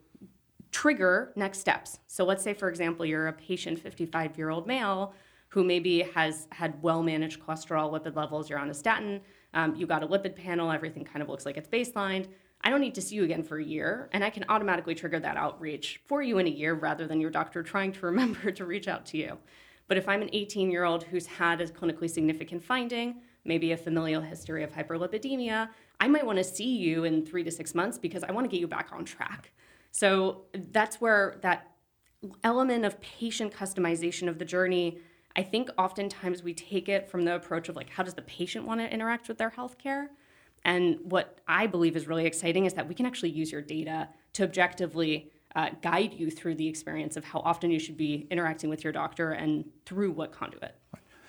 trigger 0.71 1.33
next 1.35 1.59
steps. 1.59 2.01
So 2.07 2.25
let's 2.25 2.45
say, 2.45 2.53
for 2.53 2.69
example, 2.69 3.07
you're 3.07 3.29
a 3.29 3.33
patient, 3.33 3.79
55 3.79 4.37
year 4.37 4.51
old 4.51 4.67
male 4.67 5.15
who 5.49 5.65
maybe 5.65 6.03
has 6.15 6.47
had 6.53 6.81
well 6.83 7.03
managed 7.03 7.41
cholesterol, 7.41 7.91
lipid 7.91 8.15
levels, 8.15 8.51
you're 8.51 8.59
on 8.59 8.69
a 8.69 8.75
statin, 8.75 9.23
um, 9.55 9.75
you 9.75 9.87
got 9.87 10.03
a 10.03 10.07
lipid 10.07 10.37
panel, 10.37 10.71
everything 10.71 11.03
kind 11.03 11.23
of 11.23 11.31
looks 11.31 11.47
like 11.47 11.57
it's 11.57 11.69
baseline. 11.69 12.27
I 12.63 12.71
don't 12.71 12.81
need 12.81 12.95
to 12.97 13.03
see 13.03 13.17
you 13.17 13.25
again 13.25 13.43
for 13.43 13.59
a 13.59 13.65
year, 13.65 14.09
and 14.13 14.25
I 14.25 14.31
can 14.31 14.45
automatically 14.49 14.95
trigger 14.95 15.21
that 15.21 15.37
outreach 15.37 16.01
for 16.07 16.23
you 16.23 16.39
in 16.39 16.47
a 16.47 16.51
year 16.51 16.75
rather 16.75 17.07
than 17.07 17.21
your 17.21 17.31
doctor 17.31 17.63
trying 17.65 17.93
to 17.93 18.07
remember 18.07 18.51
to 18.51 18.65
reach 18.65 18.89
out 18.89 19.07
to 19.07 19.19
you. 19.19 19.39
But 19.87 19.97
if 19.97 20.09
I'm 20.09 20.23
an 20.23 20.31
18 20.33 20.71
year 20.71 20.85
old 20.85 21.05
who's 21.05 21.27
had 21.27 21.61
a 21.61 21.67
clinically 21.67 22.11
significant 22.11 22.63
finding, 22.63 23.23
maybe 23.45 23.73
a 23.73 23.77
familial 23.77 24.21
history 24.21 24.63
of 24.63 24.73
hyperlipidemia, 24.73 25.69
I 26.01 26.09
might 26.09 26.27
want 26.27 26.39
to 26.39 26.45
see 26.45 26.77
you 26.77 27.05
in 27.05 27.25
three 27.25 27.43
to 27.45 27.51
six 27.51 27.75
months 27.75 27.99
because 27.99 28.23
I 28.23 28.33
want 28.33 28.45
to 28.45 28.51
get 28.51 28.61
you 28.61 28.69
back 28.69 28.91
on 28.93 29.05
track. 29.05 29.53
So 29.93 30.43
that's 30.53 31.01
where 31.01 31.39
that 31.43 31.73
element 32.45 32.85
of 32.85 33.01
patient 33.01 33.53
customization 33.53 34.29
of 34.29 34.39
the 34.39 34.45
journey, 34.45 34.99
I 35.37 35.43
think 35.43 35.71
oftentimes 35.79 36.43
we 36.43 36.53
take 36.53 36.89
it 36.89 37.09
from 37.09 37.25
the 37.25 37.35
approach 37.35 37.69
of 37.69 37.77
like, 37.77 37.91
how 37.91 38.03
does 38.03 38.15
the 38.15 38.23
patient 38.23 38.67
want 38.67 38.81
to 38.81 38.93
interact 38.93 39.29
with 39.29 39.39
their 39.39 39.51
healthcare? 39.51 40.09
And 40.65 40.99
what 41.03 41.41
I 41.47 41.67
believe 41.67 41.97
is 41.97 42.07
really 42.07 42.27
exciting 42.27 42.67
is 42.67 42.75
that 42.75 42.89
we 42.89 42.95
can 42.95 43.07
actually 43.07 43.31
use 43.31 43.51
your 43.53 43.63
data 43.63 44.09
to 44.35 44.45
objectively 44.45 45.31
uh, 45.57 45.71
guide 45.83 46.15
you 46.15 46.31
through 46.31 46.55
the 46.55 46.69
experience 46.69 47.17
of 47.17 47.25
how 47.25 47.41
often 47.41 47.71
you 47.71 47.79
should 47.79 47.97
be 47.97 48.27
interacting 48.31 48.71
with 48.71 48.85
your 48.85 48.93
doctor 48.93 49.33
and 49.33 49.65
through 49.87 50.13
what 50.13 50.33
conduit. 50.33 50.75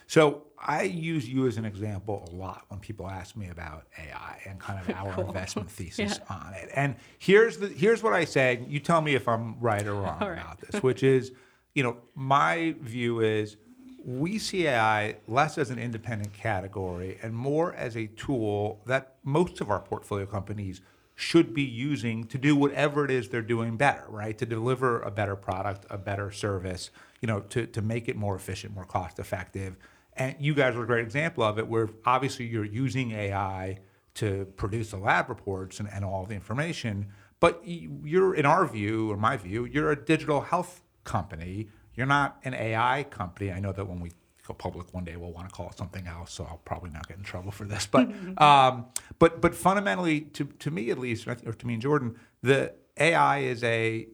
So 0.09 0.47
I 0.57 0.83
use 0.83 1.29
you 1.29 1.45
as 1.45 1.57
an 1.57 1.65
example 1.65 2.27
a 2.31 2.35
lot 2.35 2.65
when 2.69 2.79
people 2.79 3.07
ask 3.07 3.35
me 3.35 3.49
about 3.49 3.85
AI 3.95 4.41
and 4.47 4.59
kind 4.59 4.79
of 4.79 4.95
our 4.95 5.13
cool. 5.13 5.27
investment 5.27 5.69
thesis 5.71 6.19
yeah. 6.19 6.35
on 6.35 6.53
it. 6.55 6.69
And 6.73 6.95
here's 7.19 7.57
the 7.57 7.67
here's 7.67 8.01
what 8.01 8.13
I 8.13 8.25
say. 8.25 8.65
You 8.67 8.79
tell 8.79 9.01
me 9.01 9.13
if 9.13 9.27
I'm 9.27 9.59
right 9.59 9.85
or 9.85 9.93
wrong 9.93 10.19
right. 10.21 10.31
about 10.31 10.59
this, 10.61 10.81
which 10.81 11.03
is, 11.03 11.31
you 11.75 11.83
know, 11.83 11.97
my 12.15 12.75
view 12.81 13.19
is 13.19 13.57
we 14.05 14.37
see 14.37 14.67
AI 14.67 15.17
less 15.27 15.57
as 15.57 15.69
an 15.69 15.79
independent 15.79 16.33
category 16.33 17.17
and 17.21 17.35
more 17.35 17.73
as 17.73 17.95
a 17.95 18.07
tool 18.07 18.81
that 18.85 19.15
most 19.23 19.61
of 19.61 19.69
our 19.69 19.79
portfolio 19.79 20.25
companies 20.25 20.81
should 21.15 21.53
be 21.53 21.63
using 21.63 22.23
to 22.23 22.37
do 22.37 22.55
whatever 22.55 23.03
it 23.03 23.11
is 23.11 23.27
they're 23.27 23.41
doing 23.41 23.75
better, 23.75 24.05
right? 24.07 24.37
To 24.37 24.45
deliver 24.45 25.01
a 25.01 25.11
better 25.11 25.35
product, 25.35 25.85
a 25.89 25.97
better 25.97 26.31
service, 26.31 26.91
you 27.19 27.27
know, 27.27 27.41
to, 27.41 27.67
to 27.67 27.81
make 27.81 28.07
it 28.07 28.15
more 28.15 28.35
efficient, 28.35 28.73
more 28.73 28.85
cost 28.85 29.19
effective 29.19 29.75
and 30.19 30.35
you 30.39 30.53
guys 30.53 30.75
are 30.75 30.83
a 30.83 30.85
great 30.85 31.05
example 31.05 31.43
of 31.43 31.57
it, 31.57 31.67
where 31.67 31.89
obviously 32.05 32.45
you're 32.45 32.65
using 32.65 33.11
AI 33.11 33.79
to 34.15 34.45
produce 34.57 34.91
the 34.91 34.97
lab 34.97 35.29
reports 35.29 35.79
and, 35.79 35.89
and 35.91 36.03
all 36.03 36.25
the 36.25 36.35
information. 36.35 37.07
But 37.39 37.61
you're, 37.63 38.35
in 38.35 38.45
our 38.45 38.67
view, 38.67 39.09
or 39.11 39.17
my 39.17 39.37
view, 39.37 39.63
you're 39.63 39.91
a 39.91 39.95
digital 39.95 40.41
health 40.41 40.83
company. 41.05 41.69
You're 41.99 42.07
not 42.07 42.39
an 42.45 42.53
AI 42.53 43.03
company. 43.09 43.51
I 43.51 43.59
know 43.59 43.73
that 43.73 43.85
when 43.85 43.99
we 43.99 44.11
go 44.47 44.53
public 44.53 44.93
one 44.93 45.03
day, 45.03 45.17
we'll 45.17 45.33
want 45.33 45.49
to 45.49 45.53
call 45.53 45.67
it 45.67 45.77
something 45.77 46.07
else. 46.07 46.31
So 46.31 46.45
I'll 46.45 46.61
probably 46.63 46.91
not 46.91 47.05
get 47.09 47.17
in 47.17 47.23
trouble 47.23 47.51
for 47.51 47.65
this. 47.65 47.85
But 47.85 48.09
um, 48.41 48.85
but 49.19 49.41
but 49.41 49.53
fundamentally, 49.53 50.21
to 50.21 50.45
to 50.45 50.71
me 50.71 50.91
at 50.91 50.97
least, 50.97 51.27
or 51.27 51.35
to 51.35 51.67
me 51.67 51.73
and 51.73 51.81
Jordan, 51.81 52.15
the 52.41 52.73
AI 52.97 53.39
is 53.39 53.65
a 53.65 54.07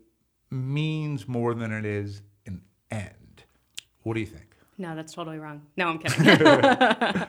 means 0.50 1.28
more 1.28 1.54
than 1.54 1.72
it 1.72 1.86
is 1.86 2.24
an 2.48 2.64
end. 2.90 3.44
What 4.02 4.16
do 4.16 4.20
you 4.20 4.26
think? 4.26 4.56
No, 4.80 4.96
that's 4.96 5.14
totally 5.14 5.38
wrong. 5.38 5.62
No, 5.78 5.90
I'm 5.90 6.00
kidding. 6.00 6.28
uh, 6.48 7.28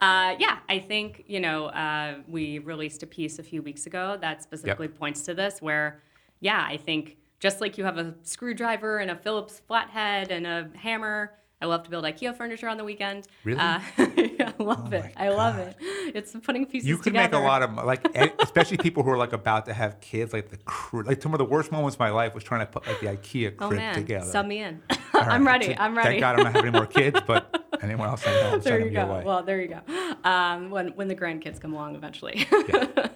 yeah, 0.00 0.58
I 0.70 0.84
think, 0.88 1.24
you 1.26 1.38
know, 1.38 1.66
uh, 1.66 2.16
we 2.26 2.60
released 2.60 3.02
a 3.02 3.06
piece 3.06 3.38
a 3.38 3.42
few 3.42 3.60
weeks 3.60 3.84
ago 3.86 4.16
that 4.22 4.42
specifically 4.42 4.86
yep. 4.86 4.98
points 4.98 5.22
to 5.22 5.34
this, 5.34 5.60
where, 5.60 6.02
yeah, 6.40 6.66
I 6.66 6.76
think 6.76 7.17
just 7.40 7.60
like 7.60 7.78
you 7.78 7.84
have 7.84 7.98
a 7.98 8.14
screwdriver 8.22 8.98
and 8.98 9.10
a 9.10 9.16
Phillips 9.16 9.60
flathead 9.66 10.30
and 10.30 10.46
a 10.46 10.70
hammer, 10.76 11.32
I 11.60 11.66
love 11.66 11.82
to 11.84 11.90
build 11.90 12.04
IKEA 12.04 12.36
furniture 12.36 12.68
on 12.68 12.76
the 12.76 12.84
weekend. 12.84 13.26
Really? 13.42 13.58
Uh, 13.58 13.80
I 13.98 14.54
love 14.58 14.92
oh 14.92 14.96
it. 14.96 15.12
I 15.16 15.28
love 15.30 15.58
it. 15.58 15.76
It's 16.14 16.32
putting 16.42 16.66
pieces. 16.66 16.86
Together. 16.86 16.88
You 16.88 16.96
can 16.96 17.12
together. 17.14 17.36
make 17.36 17.42
a 17.42 17.44
lot 17.44 17.62
of 17.62 17.74
like, 17.84 18.16
especially 18.40 18.76
people 18.76 19.02
who 19.02 19.10
are 19.10 19.16
like 19.16 19.32
about 19.32 19.66
to 19.66 19.72
have 19.72 20.00
kids. 20.00 20.32
Like 20.32 20.50
the 20.50 20.58
like 20.92 21.20
some 21.20 21.34
of 21.34 21.38
the 21.38 21.44
worst 21.44 21.72
moments 21.72 21.96
of 21.96 22.00
my 22.00 22.10
life 22.10 22.34
was 22.34 22.44
trying 22.44 22.60
to 22.60 22.66
put 22.66 22.86
like 22.86 23.00
the 23.00 23.06
IKEA 23.06 23.54
oh, 23.58 23.68
crib 23.68 23.72
oh, 23.72 23.76
man. 23.76 23.94
together. 23.94 24.26
Sub 24.26 24.46
me 24.46 24.62
in. 24.62 24.82
Right. 25.14 25.26
I'm 25.28 25.44
ready. 25.44 25.76
I'm 25.76 25.96
ready. 25.96 26.10
Thank 26.10 26.20
God 26.20 26.34
I 26.34 26.36
don't 26.44 26.52
have 26.52 26.62
any 26.64 26.70
more 26.70 26.86
kids, 26.86 27.18
but 27.26 27.66
anyone 27.82 28.08
else 28.08 28.24
I 28.24 28.30
know, 28.34 28.50
I'm 28.52 28.60
there 28.60 28.78
you 28.78 28.90
go. 28.90 29.06
Way. 29.06 29.24
Well, 29.24 29.42
there 29.42 29.60
you 29.60 29.66
go. 29.66 29.80
Um, 30.22 30.70
when 30.70 30.88
when 30.90 31.08
the 31.08 31.16
grandkids 31.16 31.60
come 31.60 31.72
along 31.72 31.96
eventually. 31.96 32.46
yeah. 32.68 33.08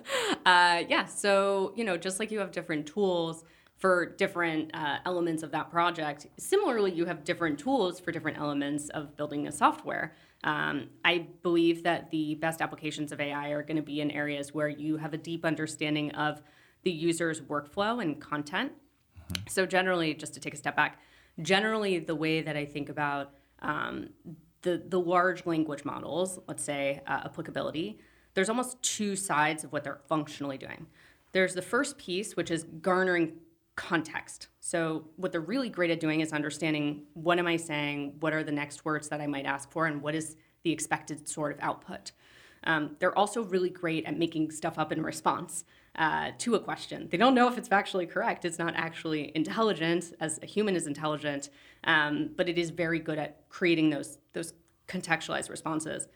uh, 0.44 0.82
yeah. 0.88 1.04
So 1.04 1.72
you 1.76 1.85
know, 1.85 1.96
just 1.96 2.18
like 2.18 2.32
you 2.32 2.40
have 2.40 2.50
different 2.50 2.87
tools 2.87 3.44
for 3.82 4.06
different 4.06 4.70
uh, 4.74 4.98
elements 5.04 5.42
of 5.42 5.50
that 5.50 5.68
project. 5.68 6.28
Similarly, 6.38 6.92
you 6.92 7.04
have 7.04 7.24
different 7.24 7.58
tools 7.58 7.98
for 7.98 8.12
different 8.12 8.38
elements 8.38 8.88
of 8.90 9.16
building 9.16 9.48
a 9.48 9.52
software. 9.52 10.14
Um, 10.44 10.90
I 11.04 11.26
believe 11.42 11.82
that 11.82 12.08
the 12.12 12.36
best 12.36 12.62
applications 12.62 13.10
of 13.10 13.20
AI 13.20 13.48
are 13.48 13.64
going 13.64 13.78
to 13.78 13.82
be 13.82 14.00
in 14.00 14.12
areas 14.12 14.54
where 14.54 14.68
you 14.68 14.98
have 14.98 15.14
a 15.14 15.16
deep 15.16 15.44
understanding 15.44 16.12
of 16.12 16.42
the 16.84 16.92
user's 16.92 17.40
workflow 17.40 18.00
and 18.00 18.20
content. 18.20 18.70
Mm-hmm. 18.70 19.48
So, 19.48 19.66
generally, 19.66 20.14
just 20.14 20.32
to 20.34 20.40
take 20.40 20.54
a 20.54 20.56
step 20.56 20.76
back, 20.76 21.00
generally, 21.40 21.98
the 21.98 22.14
way 22.14 22.40
that 22.40 22.56
I 22.56 22.64
think 22.64 22.88
about 22.88 23.32
um, 23.62 24.10
the, 24.62 24.80
the 24.86 25.00
large 25.00 25.44
language 25.44 25.84
models, 25.84 26.38
let's 26.46 26.62
say 26.62 27.00
uh, 27.08 27.22
applicability, 27.24 27.98
there's 28.34 28.48
almost 28.48 28.80
two 28.80 29.16
sides 29.16 29.64
of 29.64 29.72
what 29.72 29.82
they're 29.82 30.02
functionally 30.06 30.56
doing. 30.56 30.86
There's 31.32 31.54
the 31.54 31.62
first 31.62 31.98
piece, 31.98 32.36
which 32.36 32.50
is 32.50 32.64
garnering 32.80 33.32
context. 33.76 34.48
So 34.61 35.08
what 35.16 35.32
they're 35.32 35.40
really 35.40 35.68
great 35.68 35.90
at 35.90 36.00
doing 36.00 36.20
is 36.20 36.32
understanding 36.32 37.04
what 37.14 37.38
am 37.38 37.46
I 37.46 37.56
saying, 37.56 38.16
what 38.20 38.32
are 38.32 38.44
the 38.44 38.52
next 38.52 38.85
words 38.85 39.08
that 39.08 39.20
I 39.20 39.26
might 39.26 39.46
ask 39.46 39.70
for, 39.70 39.87
and 39.87 40.02
what 40.02 40.14
is 40.14 40.37
the 40.62 40.70
expected 40.70 41.28
sort 41.28 41.52
of 41.52 41.58
output. 41.61 42.12
Um, 42.64 42.96
they're 42.98 43.16
also 43.16 43.42
really 43.42 43.70
great 43.70 44.04
at 44.04 44.18
making 44.18 44.50
stuff 44.50 44.78
up 44.78 44.92
in 44.92 45.02
response 45.02 45.64
uh, 45.96 46.30
to 46.38 46.54
a 46.54 46.61
question. 46.61 47.08
They 47.11 47.16
don't 47.16 47.35
know 47.35 47.48
if 47.48 47.58
it's 47.58 47.68
factually 47.68 48.08
correct. 48.08 48.44
It's 48.44 48.58
not 48.58 48.74
actually 48.76 49.32
intelligent, 49.35 50.14
as 50.20 50.38
a 50.42 50.46
human 50.46 50.76
is 50.76 50.87
intelligent, 50.87 51.50
um, 51.85 52.30
but 52.37 52.48
it 52.48 52.58
is 52.58 52.70
very 52.70 52.98
good 52.98 53.18
at 53.18 53.48
creating 53.48 53.90
those 53.90 54.18
those 54.32 54.54
contextualized 54.88 55.50
responses. 55.50 56.08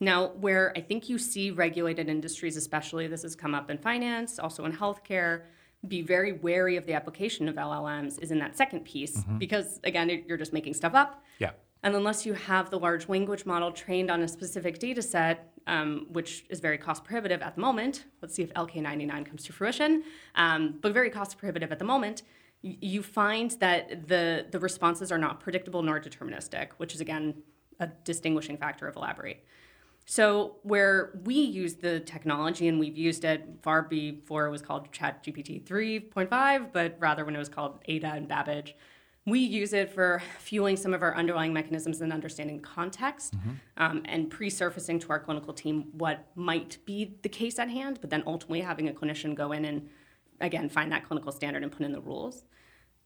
Now, 0.00 0.28
where 0.28 0.72
I 0.76 0.80
think 0.80 1.08
you 1.08 1.18
see 1.18 1.50
regulated 1.50 2.08
industries, 2.08 2.56
especially 2.56 3.08
this 3.08 3.22
has 3.22 3.34
come 3.34 3.54
up 3.54 3.70
in 3.70 3.78
finance, 3.78 4.38
also 4.38 4.64
in 4.64 4.72
healthcare, 4.72 5.44
be 5.86 6.02
very 6.02 6.32
wary 6.32 6.76
of 6.76 6.86
the 6.86 6.92
application 6.92 7.48
of 7.48 7.54
LLMs 7.54 8.20
is 8.20 8.30
in 8.30 8.38
that 8.40 8.56
second 8.56 8.84
piece 8.84 9.18
mm-hmm. 9.18 9.38
because 9.38 9.78
again 9.84 10.24
you're 10.26 10.36
just 10.36 10.52
making 10.52 10.74
stuff 10.74 10.94
up. 10.94 11.22
Yeah. 11.38 11.52
And 11.82 11.94
unless 11.94 12.26
you 12.26 12.32
have 12.32 12.70
the 12.70 12.78
large 12.78 13.08
language 13.08 13.46
model 13.46 13.70
trained 13.70 14.10
on 14.10 14.22
a 14.22 14.28
specific 14.28 14.80
data 14.80 15.00
set, 15.00 15.52
um, 15.68 16.06
which 16.10 16.44
is 16.48 16.58
very 16.58 16.76
cost 16.76 17.04
prohibitive 17.04 17.40
at 17.40 17.54
the 17.54 17.60
moment, 17.60 18.06
let's 18.20 18.34
see 18.34 18.42
if 18.42 18.52
LK99 18.54 19.24
comes 19.24 19.44
to 19.44 19.52
fruition, 19.52 20.02
um, 20.34 20.78
but 20.80 20.92
very 20.92 21.10
cost 21.10 21.38
prohibitive 21.38 21.70
at 21.70 21.78
the 21.78 21.84
moment, 21.84 22.22
you 22.62 23.02
find 23.02 23.52
that 23.60 24.08
the, 24.08 24.46
the 24.50 24.58
responses 24.58 25.12
are 25.12 25.18
not 25.18 25.38
predictable 25.38 25.82
nor 25.82 26.00
deterministic, 26.00 26.70
which 26.78 26.94
is 26.94 27.00
again 27.00 27.34
a 27.78 27.86
distinguishing 28.04 28.56
factor 28.56 28.88
of 28.88 28.96
Elaborate. 28.96 29.44
So 30.10 30.56
where 30.62 31.20
we 31.24 31.34
use 31.34 31.74
the 31.74 32.00
technology, 32.00 32.66
and 32.66 32.80
we've 32.80 32.96
used 32.96 33.24
it 33.24 33.46
far 33.62 33.82
before 33.82 34.46
it 34.46 34.50
was 34.50 34.62
called 34.62 34.90
ChatGPT 34.90 35.62
3.5, 35.62 36.72
but 36.72 36.96
rather 36.98 37.26
when 37.26 37.36
it 37.36 37.38
was 37.38 37.50
called 37.50 37.80
Ada 37.84 38.12
and 38.14 38.26
Babbage, 38.26 38.74
we 39.26 39.40
use 39.40 39.74
it 39.74 39.92
for 39.92 40.22
fueling 40.38 40.78
some 40.78 40.94
of 40.94 41.02
our 41.02 41.14
underlying 41.14 41.52
mechanisms 41.52 42.00
and 42.00 42.10
understanding 42.10 42.58
context 42.60 43.36
mm-hmm. 43.36 43.50
um, 43.76 44.00
and 44.06 44.30
pre-surfacing 44.30 44.98
to 45.00 45.10
our 45.10 45.20
clinical 45.20 45.52
team 45.52 45.88
what 45.92 46.24
might 46.34 46.78
be 46.86 47.18
the 47.20 47.28
case 47.28 47.58
at 47.58 47.68
hand, 47.68 47.98
but 48.00 48.08
then 48.08 48.22
ultimately 48.26 48.62
having 48.62 48.88
a 48.88 48.94
clinician 48.94 49.34
go 49.34 49.52
in 49.52 49.66
and 49.66 49.90
again 50.40 50.70
find 50.70 50.90
that 50.90 51.04
clinical 51.04 51.30
standard 51.30 51.62
and 51.62 51.70
put 51.70 51.82
in 51.84 51.92
the 51.92 52.00
rules. 52.00 52.44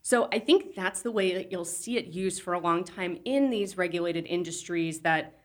So 0.03 0.29
I 0.33 0.39
think 0.39 0.77
that's 0.77 1.03
the 1.03 1.11
way 1.11 1.35
that 1.35 1.51
you'll 1.51 1.65
see 1.65 1.97
it 1.97 2.07
used 2.07 2.43
for 2.43 2.53
a 2.53 2.61
long 2.61 2.85
time 2.85 3.19
in 3.25 3.51
these 3.51 3.77
regulated 3.77 4.25
industries 4.27 5.01
that 5.01 5.42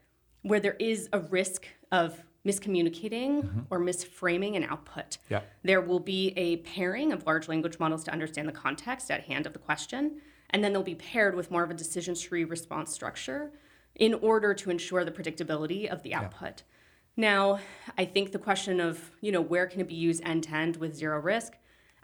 where 0.48 0.60
there 0.60 0.76
is 0.80 1.10
a 1.14 1.20
risk 1.20 1.68
of 1.92 2.24
miscommunicating 2.46 3.44
mm-hmm. 3.44 3.60
or 3.70 3.80
misframing 3.80 4.56
an 4.56 4.64
output. 4.64 5.18
Yeah. 5.30 5.42
There 5.64 5.82
will 5.82 6.00
be 6.00 6.34
a 6.38 6.58
pairing 6.58 7.12
of 7.12 7.26
large 7.26 7.48
language 7.48 7.78
models 7.80 8.04
to 8.06 8.12
understand 8.12 8.48
the 8.48 8.54
context 8.54 9.12
at 9.12 9.24
hand 9.24 9.46
of 9.46 9.54
the 9.54 9.60
question, 9.60 10.22
and 10.52 10.64
then 10.64 10.72
they'll 10.72 10.84
be 10.84 10.96
paired 10.96 11.36
with 11.36 11.52
more 11.52 11.64
of 11.64 11.72
a 11.72 11.74
decision 11.74 12.16
tree 12.16 12.46
response 12.46 12.94
structure 12.94 13.52
in 13.96 14.14
order 14.14 14.54
to 14.54 14.70
ensure 14.70 15.04
the 15.04 15.12
predictability 15.12 15.88
of 15.92 16.04
the 16.04 16.14
output. 16.14 16.64
Yeah. 16.66 16.74
Now, 17.20 17.60
I 17.98 18.06
think 18.06 18.32
the 18.32 18.40
question 18.40 18.80
of, 18.80 19.12
you 19.22 19.32
know, 19.32 19.42
where 19.42 19.66
can 19.66 19.82
it 19.82 19.88
be 19.88 19.96
used 19.96 20.22
end 20.24 20.44
to 20.44 20.52
end 20.54 20.78
with 20.78 20.96
zero 20.96 21.20
risk? 21.20 21.54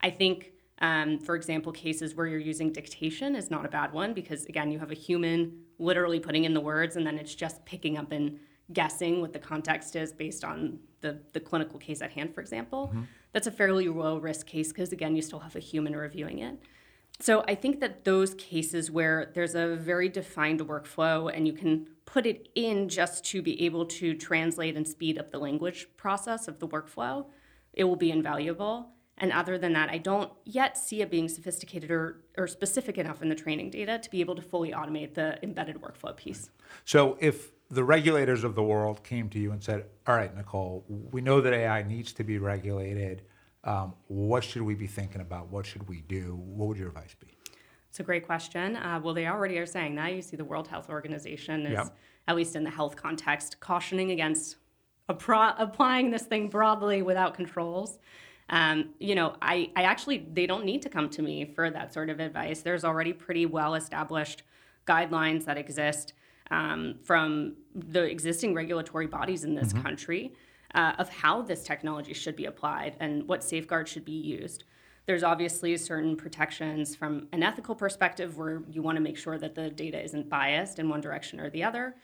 I 0.01 0.09
think 0.09 0.52
um, 0.83 1.17
for 1.17 1.35
example, 1.35 1.71
cases 1.71 2.13
where 2.13 2.27
you're 2.27 2.37
using 2.37 2.71
dictation 2.71 3.37
is 3.37 3.49
not 3.49 3.65
a 3.65 3.69
bad 3.69 3.93
one 3.93 4.13
because, 4.13 4.45
again, 4.47 4.69
you 4.69 4.79
have 4.79 4.91
a 4.91 4.95
human 4.95 5.63
literally 5.79 6.19
putting 6.19 6.43
in 6.43 6.53
the 6.53 6.59
words 6.59 6.97
and 6.97 7.07
then 7.07 7.17
it's 7.17 7.33
just 7.33 7.63
picking 7.65 7.97
up 7.97 8.11
and 8.11 8.37
guessing 8.73 9.21
what 9.21 9.31
the 9.31 9.39
context 9.39 9.95
is 9.95 10.11
based 10.11 10.43
on 10.43 10.77
the, 10.99 11.21
the 11.31 11.39
clinical 11.39 11.79
case 11.79 12.01
at 12.01 12.11
hand, 12.11 12.35
for 12.35 12.41
example. 12.41 12.89
Mm-hmm. 12.89 13.03
That's 13.31 13.47
a 13.47 13.51
fairly 13.51 13.87
low 13.87 14.17
risk 14.17 14.45
case 14.45 14.73
because, 14.73 14.91
again, 14.91 15.15
you 15.15 15.21
still 15.21 15.39
have 15.39 15.55
a 15.55 15.59
human 15.59 15.95
reviewing 15.95 16.39
it. 16.39 16.61
So 17.21 17.45
I 17.47 17.55
think 17.55 17.79
that 17.79 18.03
those 18.03 18.33
cases 18.33 18.91
where 18.91 19.31
there's 19.33 19.55
a 19.55 19.77
very 19.77 20.09
defined 20.09 20.59
workflow 20.59 21.31
and 21.33 21.47
you 21.47 21.53
can 21.53 21.87
put 22.03 22.25
it 22.25 22.49
in 22.55 22.89
just 22.89 23.23
to 23.27 23.41
be 23.41 23.63
able 23.63 23.85
to 23.85 24.15
translate 24.15 24.75
and 24.75 24.85
speed 24.85 25.17
up 25.17 25.31
the 25.31 25.39
language 25.39 25.87
process 25.95 26.49
of 26.49 26.59
the 26.59 26.67
workflow, 26.67 27.27
it 27.71 27.85
will 27.85 27.95
be 27.95 28.11
invaluable. 28.11 28.89
And 29.17 29.31
other 29.31 29.57
than 29.57 29.73
that, 29.73 29.89
I 29.89 29.99
don't 29.99 30.31
yet 30.43 30.77
see 30.77 31.01
it 31.01 31.11
being 31.11 31.29
sophisticated 31.29 31.91
or, 31.91 32.23
or 32.37 32.47
specific 32.47 32.97
enough 32.97 33.21
in 33.21 33.29
the 33.29 33.35
training 33.35 33.69
data 33.69 33.99
to 33.99 34.09
be 34.09 34.21
able 34.21 34.35
to 34.35 34.41
fully 34.41 34.71
automate 34.71 35.13
the 35.13 35.37
embedded 35.43 35.81
workflow 35.81 36.15
piece. 36.15 36.49
So 36.83 37.17
if 37.19 37.51
the 37.69 37.83
regulators 37.83 38.43
of 38.43 38.55
the 38.55 38.63
world 38.63 39.03
came 39.03 39.29
to 39.29 39.39
you 39.39 39.51
and 39.51 39.63
said, 39.63 39.85
all 40.07 40.15
right, 40.15 40.35
Nicole, 40.35 40.83
we 40.87 41.21
know 41.21 41.41
that 41.41 41.53
AI 41.53 41.83
needs 41.83 42.13
to 42.13 42.23
be 42.23 42.37
regulated. 42.39 43.23
Um, 43.63 43.93
what 44.07 44.43
should 44.43 44.63
we 44.63 44.75
be 44.75 44.87
thinking 44.87 45.21
about? 45.21 45.49
What 45.49 45.65
should 45.65 45.87
we 45.87 46.01
do? 46.01 46.35
What 46.43 46.69
would 46.69 46.77
your 46.77 46.89
advice 46.89 47.15
be? 47.19 47.37
It's 47.89 47.99
a 47.99 48.03
great 48.03 48.25
question. 48.25 48.75
Uh, 48.75 48.99
well, 49.03 49.13
they 49.13 49.27
already 49.27 49.57
are 49.59 49.67
saying 49.67 49.95
that. 49.95 50.13
You 50.13 50.23
see, 50.23 50.35
the 50.35 50.43
World 50.43 50.67
Health 50.67 50.89
Organization 50.89 51.67
is, 51.67 51.73
yep. 51.73 51.95
at 52.27 52.35
least 52.35 52.55
in 52.55 52.63
the 52.63 52.69
health 52.71 52.95
context, 52.95 53.59
cautioning 53.59 54.09
against 54.09 54.57
applying 55.09 56.09
this 56.09 56.23
thing 56.23 56.47
broadly 56.47 57.01
without 57.01 57.33
controls. 57.35 57.99
Um, 58.49 58.89
you 58.99 59.15
know, 59.15 59.35
I, 59.41 59.71
I 59.75 59.83
actually, 59.83 60.27
they 60.33 60.45
don't 60.45 60.65
need 60.65 60.81
to 60.83 60.89
come 60.89 61.09
to 61.11 61.21
me 61.21 61.45
for 61.45 61.69
that 61.69 61.93
sort 61.93 62.09
of 62.09 62.19
advice. 62.19 62.61
There's 62.61 62.83
already 62.83 63.13
pretty 63.13 63.45
well 63.45 63.75
established 63.75 64.43
guidelines 64.85 65.45
that 65.45 65.57
exist 65.57 66.13
um, 66.51 66.95
from 67.03 67.55
the 67.73 68.03
existing 68.03 68.53
regulatory 68.53 69.07
bodies 69.07 69.43
in 69.43 69.55
this 69.55 69.73
mm-hmm. 69.73 69.81
country 69.81 70.33
uh, 70.75 70.93
of 70.97 71.09
how 71.09 71.41
this 71.41 71.63
technology 71.63 72.13
should 72.13 72.35
be 72.35 72.45
applied 72.45 72.95
and 72.99 73.27
what 73.27 73.43
safeguards 73.43 73.89
should 73.89 74.05
be 74.05 74.11
used. 74.11 74.65
There's 75.05 75.23
obviously 75.23 75.75
certain 75.77 76.15
protections 76.15 76.95
from 76.95 77.27
an 77.33 77.43
ethical 77.43 77.75
perspective 77.75 78.37
where 78.37 78.63
you 78.69 78.81
want 78.81 78.95
to 78.95 79.01
make 79.01 79.17
sure 79.17 79.37
that 79.37 79.53
the 79.53 79.69
data 79.69 80.01
isn't 80.01 80.29
biased 80.29 80.79
in 80.79 80.89
one 80.89 81.01
direction 81.01 81.39
or 81.39 81.49
the 81.49 81.63
other. 81.63 81.95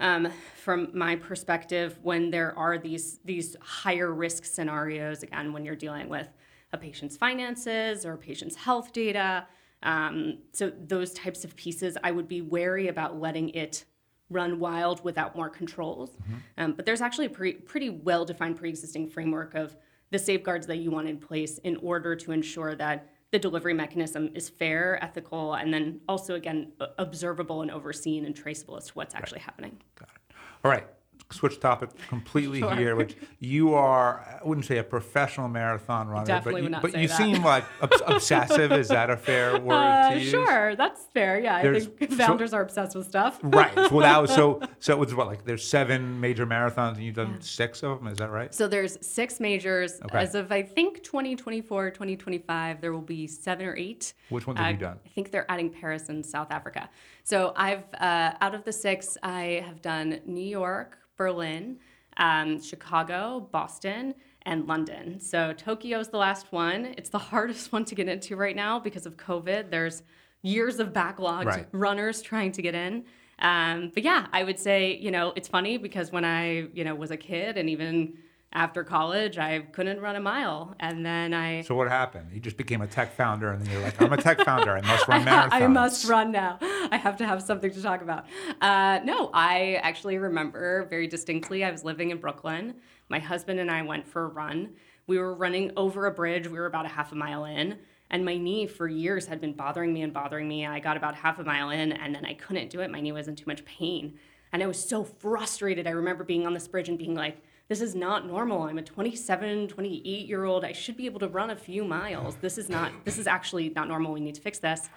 Um, 0.00 0.32
from 0.54 0.88
my 0.94 1.14
perspective, 1.16 1.98
when 2.02 2.30
there 2.30 2.58
are 2.58 2.78
these 2.78 3.20
these 3.24 3.56
higher 3.60 4.12
risk 4.12 4.44
scenarios, 4.44 5.22
again, 5.22 5.52
when 5.52 5.64
you're 5.64 5.76
dealing 5.76 6.08
with 6.08 6.28
a 6.72 6.78
patient's 6.78 7.16
finances 7.16 8.06
or 8.06 8.14
a 8.14 8.18
patient's 8.18 8.56
health 8.56 8.92
data, 8.92 9.46
um, 9.82 10.38
so 10.52 10.70
those 10.70 11.12
types 11.12 11.44
of 11.44 11.54
pieces, 11.56 11.96
I 12.02 12.10
would 12.10 12.28
be 12.28 12.40
wary 12.40 12.88
about 12.88 13.20
letting 13.20 13.50
it 13.50 13.84
run 14.30 14.58
wild 14.58 15.02
without 15.04 15.36
more 15.36 15.50
controls. 15.50 16.10
Mm-hmm. 16.10 16.34
Um, 16.58 16.72
but 16.72 16.86
there's 16.86 17.00
actually 17.00 17.26
a 17.26 17.30
pre- 17.30 17.54
pretty 17.54 17.90
well 17.90 18.24
defined 18.24 18.56
pre 18.56 18.68
existing 18.68 19.08
framework 19.08 19.54
of 19.54 19.76
the 20.10 20.18
safeguards 20.18 20.66
that 20.66 20.76
you 20.78 20.90
want 20.90 21.08
in 21.08 21.18
place 21.18 21.58
in 21.58 21.76
order 21.76 22.16
to 22.16 22.32
ensure 22.32 22.74
that 22.74 23.09
the 23.32 23.38
delivery 23.38 23.74
mechanism 23.74 24.30
is 24.34 24.48
fair, 24.48 25.02
ethical, 25.02 25.54
and 25.54 25.72
then 25.72 26.00
also, 26.08 26.34
again, 26.34 26.72
observable 26.98 27.62
and 27.62 27.70
overseen 27.70 28.24
and 28.24 28.34
traceable 28.34 28.76
as 28.76 28.86
to 28.86 28.92
what's 28.94 29.14
actually 29.14 29.38
right. 29.38 29.44
happening. 29.44 29.78
Got 29.96 30.08
it. 30.08 30.34
All 30.64 30.70
right 30.70 30.86
switch 31.32 31.60
topic 31.60 31.90
completely 32.08 32.60
sure. 32.60 32.74
here, 32.74 32.96
which 32.96 33.16
you 33.38 33.74
are, 33.74 34.20
I 34.20 34.46
wouldn't 34.46 34.66
say 34.66 34.78
a 34.78 34.84
professional 34.84 35.48
marathon 35.48 36.08
runner, 36.08 36.26
Definitely 36.26 36.62
but 36.62 36.70
you, 36.70 36.92
but 36.92 37.00
you 37.00 37.08
that. 37.08 37.16
seem 37.16 37.42
like 37.42 37.64
obsessive. 37.80 38.72
Is 38.72 38.88
that 38.88 39.10
a 39.10 39.16
fair 39.16 39.58
word 39.58 39.74
uh, 39.74 40.10
to 40.10 40.18
use? 40.18 40.30
Sure, 40.30 40.76
that's 40.76 41.06
fair. 41.14 41.40
Yeah, 41.40 41.62
there's, 41.62 41.86
I 41.86 41.90
think 41.90 42.12
founders 42.12 42.50
so, 42.50 42.58
are 42.58 42.62
obsessed 42.62 42.96
with 42.96 43.06
stuff. 43.06 43.38
right. 43.42 43.74
Well, 43.90 44.00
that 44.00 44.20
was, 44.20 44.32
so 44.32 44.60
so 44.78 44.92
it 44.92 44.98
was 44.98 45.14
what 45.14 45.26
like 45.26 45.44
there's 45.44 45.66
seven 45.66 46.20
major 46.20 46.46
marathons 46.46 46.94
and 46.94 47.04
you've 47.04 47.16
done 47.16 47.34
yeah. 47.34 47.40
six 47.40 47.82
of 47.82 47.98
them. 47.98 48.08
Is 48.08 48.18
that 48.18 48.30
right? 48.30 48.54
So 48.54 48.68
there's 48.68 48.98
six 49.06 49.40
majors 49.40 50.00
okay. 50.04 50.18
as 50.18 50.34
of 50.34 50.52
I 50.52 50.62
think 50.62 51.02
2024, 51.02 51.90
2025. 51.90 52.80
There 52.80 52.92
will 52.92 53.00
be 53.00 53.26
seven 53.26 53.66
or 53.66 53.76
eight. 53.76 54.14
Which 54.28 54.46
ones 54.46 54.58
have 54.58 54.68
uh, 54.68 54.70
you 54.70 54.76
done? 54.76 54.98
I 55.04 55.08
think 55.10 55.30
they're 55.30 55.50
adding 55.50 55.70
Paris 55.70 56.08
and 56.08 56.24
South 56.24 56.50
Africa. 56.50 56.88
So 57.24 57.52
I've 57.56 57.84
uh, 57.94 58.32
out 58.40 58.54
of 58.54 58.64
the 58.64 58.72
six, 58.72 59.16
I 59.22 59.62
have 59.66 59.82
done 59.82 60.20
New 60.26 60.44
York, 60.44 60.98
Berlin 61.20 61.78
um, 62.16 62.60
Chicago, 62.62 63.48
Boston, 63.52 64.14
and 64.42 64.66
London. 64.66 65.20
So 65.20 65.52
Tokyo 65.52 65.98
is 66.00 66.08
the 66.08 66.16
last 66.16 66.50
one. 66.50 66.94
It's 66.96 67.10
the 67.10 67.18
hardest 67.32 67.72
one 67.72 67.84
to 67.86 67.94
get 67.94 68.08
into 68.08 68.36
right 68.36 68.56
now 68.56 68.78
because 68.78 69.04
of 69.04 69.16
COVID. 69.16 69.70
There's 69.70 70.02
years 70.42 70.80
of 70.80 70.94
backlogged 70.94 71.44
right. 71.44 71.66
runners 71.72 72.22
trying 72.22 72.52
to 72.52 72.62
get 72.62 72.74
in. 72.74 73.04
Um, 73.40 73.90
but 73.92 74.02
yeah, 74.02 74.26
I 74.32 74.44
would 74.44 74.58
say, 74.58 74.96
you 74.96 75.10
know, 75.10 75.32
it's 75.36 75.48
funny 75.48 75.76
because 75.76 76.10
when 76.10 76.24
I, 76.24 76.68
you 76.72 76.84
know, 76.84 76.94
was 76.94 77.10
a 77.10 77.16
kid 77.16 77.58
and 77.58 77.68
even 77.68 78.14
after 78.52 78.82
college, 78.82 79.38
I 79.38 79.60
couldn't 79.60 80.00
run 80.00 80.16
a 80.16 80.20
mile. 80.20 80.74
And 80.80 81.04
then 81.04 81.32
I. 81.32 81.62
So 81.62 81.74
what 81.74 81.88
happened? 81.88 82.30
You 82.32 82.40
just 82.40 82.56
became 82.56 82.80
a 82.80 82.86
tech 82.86 83.14
founder, 83.14 83.52
and 83.52 83.62
then 83.62 83.72
you're 83.72 83.82
like, 83.82 84.00
I'm 84.02 84.12
a 84.12 84.16
tech 84.16 84.40
founder. 84.40 84.76
I 84.76 84.80
must 84.80 85.06
run 85.06 85.24
marathons. 85.26 85.48
I 85.52 85.66
must 85.66 86.08
run 86.08 86.32
now. 86.32 86.58
I 86.92 86.96
have 86.96 87.16
to 87.18 87.26
have 87.26 87.42
something 87.42 87.70
to 87.70 87.82
talk 87.82 88.02
about. 88.02 88.26
Uh, 88.60 89.00
no, 89.04 89.30
I 89.32 89.74
actually 89.82 90.18
remember 90.18 90.86
very 90.90 91.06
distinctly. 91.06 91.64
I 91.64 91.70
was 91.70 91.84
living 91.84 92.10
in 92.10 92.18
Brooklyn. 92.18 92.74
My 93.08 93.20
husband 93.20 93.60
and 93.60 93.70
I 93.70 93.82
went 93.82 94.06
for 94.06 94.24
a 94.24 94.28
run. 94.28 94.70
We 95.06 95.18
were 95.18 95.34
running 95.34 95.72
over 95.76 96.06
a 96.06 96.10
bridge. 96.10 96.48
We 96.48 96.58
were 96.58 96.66
about 96.66 96.86
a 96.86 96.88
half 96.88 97.12
a 97.12 97.14
mile 97.14 97.44
in. 97.44 97.78
And 98.10 98.24
my 98.24 98.36
knee 98.36 98.66
for 98.66 98.88
years 98.88 99.26
had 99.26 99.40
been 99.40 99.52
bothering 99.52 99.92
me 99.92 100.02
and 100.02 100.12
bothering 100.12 100.48
me. 100.48 100.66
I 100.66 100.80
got 100.80 100.96
about 100.96 101.14
half 101.14 101.38
a 101.38 101.44
mile 101.44 101.70
in, 101.70 101.92
and 101.92 102.12
then 102.12 102.26
I 102.26 102.34
couldn't 102.34 102.70
do 102.70 102.80
it. 102.80 102.90
My 102.90 103.00
knee 103.00 103.12
was 103.12 103.28
in 103.28 103.36
too 103.36 103.44
much 103.46 103.64
pain. 103.64 104.18
And 104.52 104.62
I 104.64 104.66
was 104.66 104.82
so 104.82 105.04
frustrated. 105.04 105.86
I 105.86 105.90
remember 105.90 106.24
being 106.24 106.44
on 106.44 106.54
this 106.54 106.66
bridge 106.66 106.88
and 106.88 106.98
being 106.98 107.14
like, 107.14 107.40
this 107.68 107.80
is 107.80 107.94
not 107.94 108.26
normal. 108.26 108.62
I'm 108.62 108.78
a 108.78 108.82
27, 108.82 109.68
28 109.68 110.26
year 110.26 110.44
old. 110.44 110.64
I 110.64 110.72
should 110.72 110.96
be 110.96 111.06
able 111.06 111.20
to 111.20 111.28
run 111.28 111.50
a 111.50 111.56
few 111.56 111.84
miles. 111.84 112.34
This 112.40 112.58
is 112.58 112.68
not, 112.68 112.90
this 113.04 113.16
is 113.16 113.28
actually 113.28 113.68
not 113.68 113.86
normal. 113.86 114.12
We 114.12 114.18
need 114.18 114.34
to 114.34 114.40
fix 114.40 114.58
this. 114.58 114.90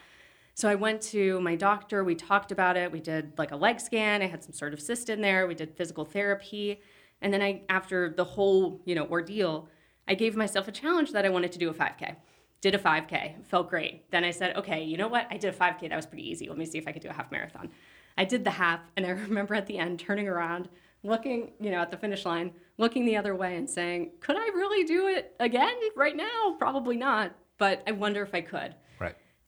So 0.55 0.69
I 0.69 0.75
went 0.75 1.01
to 1.03 1.39
my 1.41 1.55
doctor. 1.55 2.03
We 2.03 2.15
talked 2.15 2.51
about 2.51 2.77
it. 2.77 2.91
We 2.91 2.99
did 2.99 3.33
like 3.37 3.51
a 3.51 3.55
leg 3.55 3.79
scan. 3.79 4.21
I 4.21 4.27
had 4.27 4.43
some 4.43 4.53
sort 4.53 4.73
of 4.73 4.81
cyst 4.81 5.09
in 5.09 5.21
there. 5.21 5.47
We 5.47 5.55
did 5.55 5.75
physical 5.75 6.05
therapy. 6.05 6.79
And 7.21 7.33
then 7.33 7.41
I, 7.41 7.61
after 7.69 8.09
the 8.09 8.23
whole, 8.23 8.81
you 8.85 8.93
know, 8.93 9.07
ordeal, 9.07 9.67
I 10.07 10.13
gave 10.13 10.35
myself 10.35 10.67
a 10.67 10.71
challenge 10.71 11.11
that 11.13 11.25
I 11.25 11.29
wanted 11.29 11.51
to 11.53 11.59
do 11.59 11.69
a 11.69 11.73
5K. 11.73 12.17
Did 12.61 12.75
a 12.75 12.79
5K, 12.79 13.45
felt 13.45 13.69
great. 13.69 14.09
Then 14.11 14.23
I 14.23 14.31
said, 14.31 14.55
okay, 14.57 14.83
you 14.83 14.97
know 14.97 15.07
what? 15.07 15.27
I 15.31 15.37
did 15.37 15.53
a 15.53 15.57
5K. 15.57 15.89
That 15.89 15.95
was 15.95 16.05
pretty 16.05 16.29
easy. 16.29 16.47
Let 16.47 16.57
me 16.57 16.65
see 16.65 16.77
if 16.77 16.87
I 16.87 16.91
could 16.91 17.01
do 17.01 17.09
a 17.09 17.13
half 17.13 17.31
marathon. 17.31 17.69
I 18.17 18.25
did 18.25 18.43
the 18.43 18.51
half, 18.51 18.81
and 18.95 19.05
I 19.05 19.09
remember 19.29 19.55
at 19.55 19.65
the 19.65 19.77
end 19.77 19.99
turning 19.99 20.27
around, 20.27 20.69
looking, 21.03 21.51
you 21.59 21.71
know, 21.71 21.79
at 21.79 21.91
the 21.91 21.97
finish 21.97 22.25
line, 22.25 22.51
looking 22.77 23.05
the 23.05 23.17
other 23.17 23.35
way 23.35 23.57
and 23.57 23.69
saying, 23.69 24.11
could 24.19 24.37
I 24.37 24.45
really 24.47 24.85
do 24.85 25.07
it 25.07 25.35
again 25.39 25.75
right 25.95 26.15
now? 26.15 26.55
Probably 26.57 26.95
not, 26.95 27.33
but 27.57 27.83
I 27.87 27.91
wonder 27.91 28.21
if 28.21 28.33
I 28.33 28.41
could. 28.41 28.75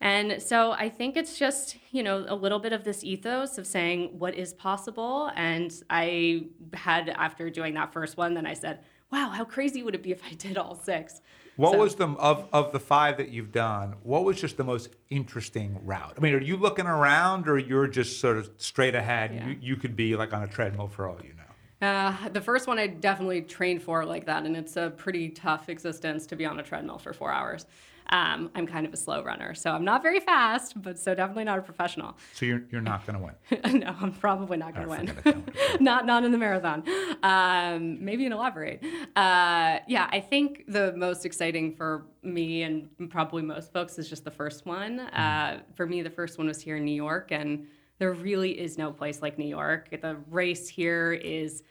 And 0.05 0.39
so 0.39 0.73
I 0.73 0.87
think 0.87 1.17
it's 1.17 1.39
just, 1.39 1.77
you 1.89 2.03
know, 2.03 2.25
a 2.27 2.35
little 2.35 2.59
bit 2.59 2.73
of 2.73 2.83
this 2.83 3.03
ethos 3.03 3.57
of 3.57 3.65
saying 3.65 4.19
what 4.19 4.35
is 4.35 4.53
possible. 4.53 5.31
And 5.35 5.73
I 5.89 6.45
had, 6.75 7.09
after 7.09 7.49
doing 7.49 7.73
that 7.73 7.91
first 7.91 8.15
one, 8.15 8.35
then 8.35 8.45
I 8.45 8.53
said, 8.53 8.81
wow, 9.11 9.29
how 9.29 9.43
crazy 9.43 9.81
would 9.81 9.95
it 9.95 10.03
be 10.03 10.11
if 10.11 10.21
I 10.23 10.35
did 10.35 10.59
all 10.59 10.75
six? 10.75 11.21
What 11.55 11.71
so, 11.71 11.79
was 11.79 11.95
the 11.95 12.07
of 12.09 12.47
of 12.53 12.71
the 12.71 12.79
five 12.79 13.17
that 13.17 13.29
you've 13.29 13.51
done? 13.51 13.95
What 14.03 14.25
was 14.25 14.39
just 14.39 14.57
the 14.57 14.63
most 14.63 14.89
interesting 15.09 15.79
route? 15.83 16.13
I 16.15 16.19
mean, 16.19 16.35
are 16.35 16.41
you 16.41 16.57
looking 16.57 16.85
around, 16.85 17.47
or 17.47 17.57
you're 17.57 17.87
just 17.87 18.19
sort 18.19 18.37
of 18.37 18.51
straight 18.57 18.93
ahead? 18.93 19.33
Yeah. 19.33 19.47
You, 19.47 19.57
you 19.59 19.75
could 19.75 19.95
be 19.95 20.15
like 20.15 20.33
on 20.33 20.43
a 20.43 20.47
treadmill 20.47 20.89
for 20.89 21.07
all 21.07 21.17
you 21.23 21.33
know. 21.33 21.87
Uh, 21.87 22.29
the 22.29 22.41
first 22.41 22.67
one 22.67 22.77
I 22.77 22.87
definitely 22.87 23.41
trained 23.41 23.81
for 23.81 24.05
like 24.05 24.25
that, 24.25 24.45
and 24.45 24.55
it's 24.55 24.75
a 24.75 24.91
pretty 24.97 25.29
tough 25.29 25.69
existence 25.69 26.27
to 26.27 26.35
be 26.35 26.45
on 26.45 26.59
a 26.59 26.63
treadmill 26.63 26.99
for 26.99 27.13
four 27.13 27.31
hours. 27.31 27.65
Um, 28.09 28.51
I'm 28.55 28.67
kind 28.67 28.85
of 28.85 28.93
a 28.93 28.97
slow 28.97 29.23
runner, 29.23 29.53
so 29.53 29.71
I'm 29.71 29.83
not 29.83 30.03
very 30.03 30.19
fast, 30.19 30.81
but 30.81 30.99
so 30.99 31.15
definitely 31.15 31.45
not 31.45 31.59
a 31.59 31.61
professional. 31.61 32.15
So 32.33 32.45
you're, 32.45 32.63
you're 32.71 32.81
not 32.81 33.05
going 33.05 33.19
to 33.19 33.25
win? 33.25 33.79
no, 33.79 33.95
I'm 33.99 34.13
probably 34.13 34.57
not 34.57 34.75
going 34.75 35.07
to 35.07 35.23
win. 35.23 35.43
not 35.79 36.05
not 36.05 36.23
in 36.23 36.31
the 36.31 36.37
marathon. 36.37 36.83
Um, 37.23 38.03
maybe 38.03 38.25
an 38.25 38.33
elaborate. 38.33 38.83
Uh, 39.15 39.79
yeah, 39.87 40.07
I 40.11 40.19
think 40.19 40.65
the 40.67 40.93
most 40.93 41.25
exciting 41.25 41.75
for 41.75 42.05
me 42.21 42.63
and 42.63 42.89
probably 43.09 43.41
most 43.41 43.71
folks 43.71 43.97
is 43.97 44.09
just 44.09 44.23
the 44.23 44.31
first 44.31 44.65
one. 44.65 44.99
Mm. 44.99 45.59
Uh, 45.59 45.61
for 45.75 45.85
me, 45.85 46.01
the 46.01 46.09
first 46.09 46.37
one 46.37 46.47
was 46.47 46.61
here 46.61 46.77
in 46.77 46.85
New 46.85 46.95
York, 46.95 47.31
and 47.31 47.67
there 47.97 48.13
really 48.13 48.59
is 48.59 48.77
no 48.77 48.91
place 48.91 49.21
like 49.21 49.37
New 49.37 49.47
York. 49.47 49.89
The 50.01 50.17
race 50.29 50.67
here 50.67 51.13
is 51.13 51.63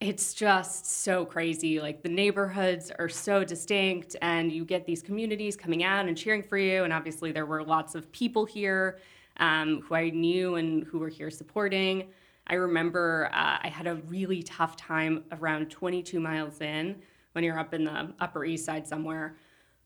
it's 0.00 0.32
just 0.32 0.86
so 0.86 1.26
crazy. 1.26 1.78
Like 1.78 2.02
the 2.02 2.08
neighborhoods 2.08 2.90
are 2.98 3.08
so 3.08 3.44
distinct, 3.44 4.16
and 4.22 4.50
you 4.50 4.64
get 4.64 4.86
these 4.86 5.02
communities 5.02 5.56
coming 5.56 5.84
out 5.84 6.08
and 6.08 6.16
cheering 6.16 6.42
for 6.42 6.56
you. 6.56 6.84
And 6.84 6.92
obviously, 6.92 7.32
there 7.32 7.46
were 7.46 7.62
lots 7.62 7.94
of 7.94 8.10
people 8.10 8.46
here 8.46 8.98
um, 9.36 9.82
who 9.82 9.94
I 9.94 10.08
knew 10.08 10.54
and 10.54 10.84
who 10.84 10.98
were 10.98 11.10
here 11.10 11.30
supporting. 11.30 12.08
I 12.46 12.54
remember 12.54 13.28
uh, 13.32 13.58
I 13.62 13.68
had 13.68 13.86
a 13.86 13.96
really 14.06 14.42
tough 14.42 14.74
time 14.76 15.24
around 15.32 15.70
22 15.70 16.18
miles 16.18 16.60
in 16.60 16.96
when 17.32 17.44
you're 17.44 17.58
up 17.58 17.74
in 17.74 17.84
the 17.84 18.12
Upper 18.20 18.44
East 18.44 18.64
Side 18.64 18.86
somewhere, 18.88 19.36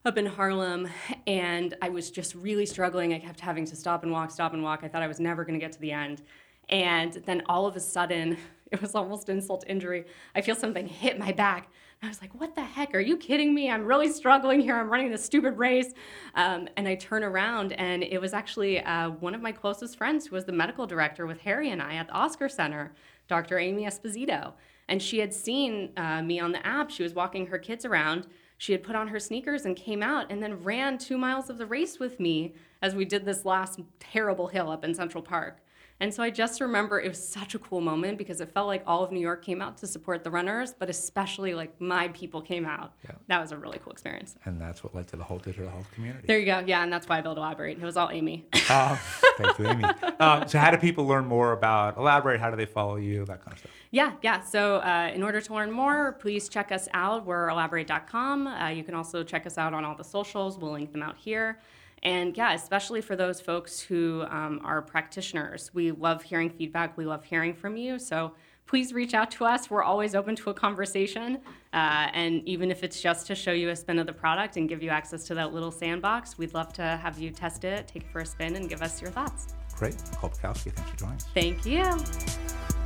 up 0.04 0.16
in 0.16 0.26
Harlem, 0.26 0.88
and 1.26 1.74
I 1.82 1.88
was 1.88 2.10
just 2.10 2.34
really 2.34 2.66
struggling. 2.66 3.12
I 3.12 3.18
kept 3.18 3.40
having 3.40 3.66
to 3.66 3.76
stop 3.76 4.02
and 4.04 4.12
walk, 4.12 4.30
stop 4.30 4.54
and 4.54 4.62
walk. 4.62 4.80
I 4.82 4.88
thought 4.88 5.02
I 5.02 5.08
was 5.08 5.20
never 5.20 5.44
going 5.44 5.58
to 5.58 5.64
get 5.64 5.72
to 5.72 5.80
the 5.80 5.92
end. 5.92 6.22
And 6.70 7.12
then 7.26 7.42
all 7.46 7.66
of 7.66 7.76
a 7.76 7.80
sudden, 7.80 8.38
it 8.74 8.82
was 8.82 8.94
almost 8.94 9.28
insult 9.28 9.62
to 9.62 9.70
injury. 9.70 10.04
I 10.34 10.40
feel 10.40 10.54
something 10.54 10.86
hit 10.86 11.18
my 11.18 11.32
back. 11.32 11.70
I 12.02 12.08
was 12.08 12.20
like, 12.20 12.38
what 12.38 12.54
the 12.54 12.62
heck? 12.62 12.94
Are 12.94 13.00
you 13.00 13.16
kidding 13.16 13.54
me? 13.54 13.70
I'm 13.70 13.84
really 13.84 14.12
struggling 14.12 14.60
here. 14.60 14.76
I'm 14.76 14.90
running 14.90 15.10
this 15.10 15.24
stupid 15.24 15.56
race. 15.56 15.94
Um, 16.34 16.68
and 16.76 16.86
I 16.86 16.96
turn 16.96 17.22
around, 17.22 17.72
and 17.72 18.02
it 18.02 18.20
was 18.20 18.34
actually 18.34 18.80
uh, 18.80 19.10
one 19.10 19.34
of 19.34 19.40
my 19.40 19.52
closest 19.52 19.96
friends 19.96 20.26
who 20.26 20.34
was 20.34 20.44
the 20.44 20.52
medical 20.52 20.86
director 20.86 21.26
with 21.26 21.40
Harry 21.40 21.70
and 21.70 21.80
I 21.80 21.94
at 21.94 22.08
the 22.08 22.12
Oscar 22.12 22.48
Center, 22.48 22.92
Dr. 23.28 23.58
Amy 23.58 23.84
Esposito. 23.84 24.52
And 24.88 25.00
she 25.00 25.18
had 25.18 25.32
seen 25.32 25.92
uh, 25.96 26.20
me 26.20 26.38
on 26.40 26.52
the 26.52 26.66
app. 26.66 26.90
She 26.90 27.02
was 27.02 27.14
walking 27.14 27.46
her 27.46 27.58
kids 27.58 27.86
around. 27.86 28.26
She 28.58 28.72
had 28.72 28.82
put 28.82 28.96
on 28.96 29.08
her 29.08 29.18
sneakers 29.18 29.64
and 29.64 29.74
came 29.74 30.02
out 30.02 30.30
and 30.30 30.42
then 30.42 30.62
ran 30.62 30.98
two 30.98 31.16
miles 31.16 31.48
of 31.48 31.58
the 31.58 31.66
race 31.66 31.98
with 31.98 32.20
me 32.20 32.54
as 32.82 32.94
we 32.94 33.04
did 33.04 33.24
this 33.24 33.44
last 33.44 33.80
terrible 33.98 34.48
hill 34.48 34.70
up 34.70 34.84
in 34.84 34.94
Central 34.94 35.22
Park. 35.22 35.63
And 36.00 36.12
so 36.12 36.22
I 36.22 36.30
just 36.30 36.60
remember 36.60 37.00
it 37.00 37.08
was 37.08 37.26
such 37.26 37.54
a 37.54 37.58
cool 37.58 37.80
moment 37.80 38.18
because 38.18 38.40
it 38.40 38.50
felt 38.52 38.66
like 38.66 38.82
all 38.86 39.04
of 39.04 39.12
New 39.12 39.20
York 39.20 39.44
came 39.44 39.62
out 39.62 39.78
to 39.78 39.86
support 39.86 40.24
the 40.24 40.30
runners, 40.30 40.74
but 40.76 40.90
especially 40.90 41.54
like 41.54 41.80
my 41.80 42.08
people 42.08 42.40
came 42.42 42.66
out. 42.66 42.92
Yeah. 43.04 43.12
That 43.28 43.40
was 43.40 43.52
a 43.52 43.56
really 43.56 43.78
cool 43.82 43.92
experience. 43.92 44.34
And 44.44 44.60
that's 44.60 44.82
what 44.82 44.94
led 44.94 45.06
to 45.08 45.16
the 45.16 45.22
whole 45.22 45.38
digital 45.38 45.70
health 45.70 45.90
community. 45.94 46.26
There 46.26 46.38
you 46.38 46.46
go. 46.46 46.64
Yeah, 46.66 46.82
and 46.82 46.92
that's 46.92 47.08
why 47.08 47.18
I 47.18 47.20
built 47.20 47.38
Elaborate. 47.38 47.78
It 47.78 47.84
was 47.84 47.96
all 47.96 48.10
Amy. 48.10 48.44
uh, 48.68 48.96
thank 49.38 49.58
you, 49.58 49.66
Amy. 49.68 49.84
Uh, 50.18 50.44
so 50.46 50.58
how 50.58 50.70
do 50.72 50.78
people 50.78 51.06
learn 51.06 51.26
more 51.26 51.52
about 51.52 51.96
Elaborate? 51.96 52.40
How 52.40 52.50
do 52.50 52.56
they 52.56 52.66
follow 52.66 52.96
you? 52.96 53.24
That 53.24 53.44
kind 53.44 53.52
of 53.52 53.60
stuff. 53.60 53.70
Yeah, 53.92 54.14
yeah. 54.22 54.42
So 54.42 54.76
uh, 54.78 55.12
in 55.14 55.22
order 55.22 55.40
to 55.40 55.54
learn 55.54 55.70
more, 55.70 56.12
please 56.14 56.48
check 56.48 56.72
us 56.72 56.88
out. 56.92 57.24
We're 57.24 57.48
elaborate.com. 57.48 58.46
Uh, 58.48 58.68
you 58.70 58.82
can 58.82 58.94
also 58.94 59.22
check 59.22 59.46
us 59.46 59.58
out 59.58 59.72
on 59.72 59.84
all 59.84 59.94
the 59.94 60.04
socials. 60.04 60.58
We'll 60.58 60.72
link 60.72 60.90
them 60.90 61.02
out 61.02 61.16
here. 61.16 61.60
And 62.04 62.36
yeah, 62.36 62.52
especially 62.52 63.00
for 63.00 63.16
those 63.16 63.40
folks 63.40 63.80
who 63.80 64.24
um, 64.28 64.60
are 64.62 64.82
practitioners, 64.82 65.72
we 65.72 65.90
love 65.90 66.22
hearing 66.22 66.50
feedback. 66.50 66.96
We 66.98 67.06
love 67.06 67.24
hearing 67.24 67.54
from 67.54 67.76
you. 67.76 67.98
So 67.98 68.34
please 68.66 68.92
reach 68.92 69.14
out 69.14 69.30
to 69.32 69.44
us. 69.44 69.70
We're 69.70 69.82
always 69.82 70.14
open 70.14 70.36
to 70.36 70.50
a 70.50 70.54
conversation. 70.54 71.38
Uh, 71.72 72.08
and 72.12 72.46
even 72.46 72.70
if 72.70 72.82
it's 72.84 73.00
just 73.00 73.26
to 73.28 73.34
show 73.34 73.52
you 73.52 73.70
a 73.70 73.76
spin 73.76 73.98
of 73.98 74.06
the 74.06 74.12
product 74.12 74.56
and 74.56 74.68
give 74.68 74.82
you 74.82 74.90
access 74.90 75.24
to 75.24 75.34
that 75.34 75.54
little 75.54 75.70
sandbox, 75.70 76.36
we'd 76.36 76.54
love 76.54 76.72
to 76.74 76.82
have 76.82 77.18
you 77.18 77.30
test 77.30 77.64
it, 77.64 77.88
take 77.88 78.02
it 78.02 78.10
for 78.10 78.20
a 78.20 78.26
spin, 78.26 78.56
and 78.56 78.68
give 78.68 78.82
us 78.82 79.00
your 79.00 79.10
thoughts. 79.10 79.54
Great. 79.76 79.96
Nicole 80.12 80.30
Bocskocsky, 80.30 80.72
thanks 80.72 80.90
for 80.90 80.96
joining 80.96 81.16
us. 81.16 81.26
Thank 81.34 81.66
you. 81.66 82.83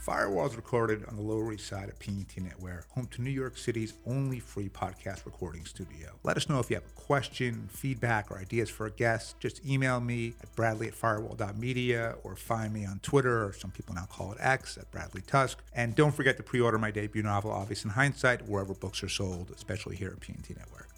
Firewall 0.00 0.46
is 0.46 0.56
recorded 0.56 1.04
on 1.04 1.16
the 1.16 1.22
Lower 1.22 1.52
East 1.52 1.66
Side 1.66 1.90
of 1.90 1.98
P&T 1.98 2.40
Knitwear, 2.40 2.84
home 2.94 3.06
to 3.08 3.20
New 3.20 3.30
York 3.30 3.58
City's 3.58 3.92
only 4.06 4.40
free 4.40 4.70
podcast 4.70 5.26
recording 5.26 5.66
studio. 5.66 6.18
Let 6.22 6.38
us 6.38 6.48
know 6.48 6.58
if 6.58 6.70
you 6.70 6.76
have 6.76 6.86
a 6.86 7.00
question, 7.00 7.68
feedback, 7.70 8.30
or 8.30 8.38
ideas 8.38 8.70
for 8.70 8.86
a 8.86 8.90
guest. 8.90 9.38
Just 9.40 9.62
email 9.66 10.00
me 10.00 10.32
at 10.42 10.56
bradley 10.56 10.88
at 10.88 10.94
firewall.media 10.94 12.16
or 12.24 12.34
find 12.34 12.72
me 12.72 12.86
on 12.86 13.00
Twitter, 13.00 13.44
or 13.44 13.52
some 13.52 13.72
people 13.72 13.94
now 13.94 14.06
call 14.06 14.32
it 14.32 14.38
X, 14.40 14.78
at 14.78 14.90
Bradley 14.90 15.20
Tusk. 15.20 15.58
And 15.74 15.94
don't 15.94 16.14
forget 16.14 16.38
to 16.38 16.42
pre 16.42 16.62
order 16.62 16.78
my 16.78 16.90
debut 16.90 17.22
novel, 17.22 17.50
Obvious 17.50 17.84
in 17.84 17.90
Hindsight, 17.90 18.48
wherever 18.48 18.72
books 18.72 19.02
are 19.02 19.08
sold, 19.10 19.50
especially 19.54 19.96
here 19.96 20.08
at 20.08 20.20
P&T 20.20 20.54
Knitwear. 20.54 20.89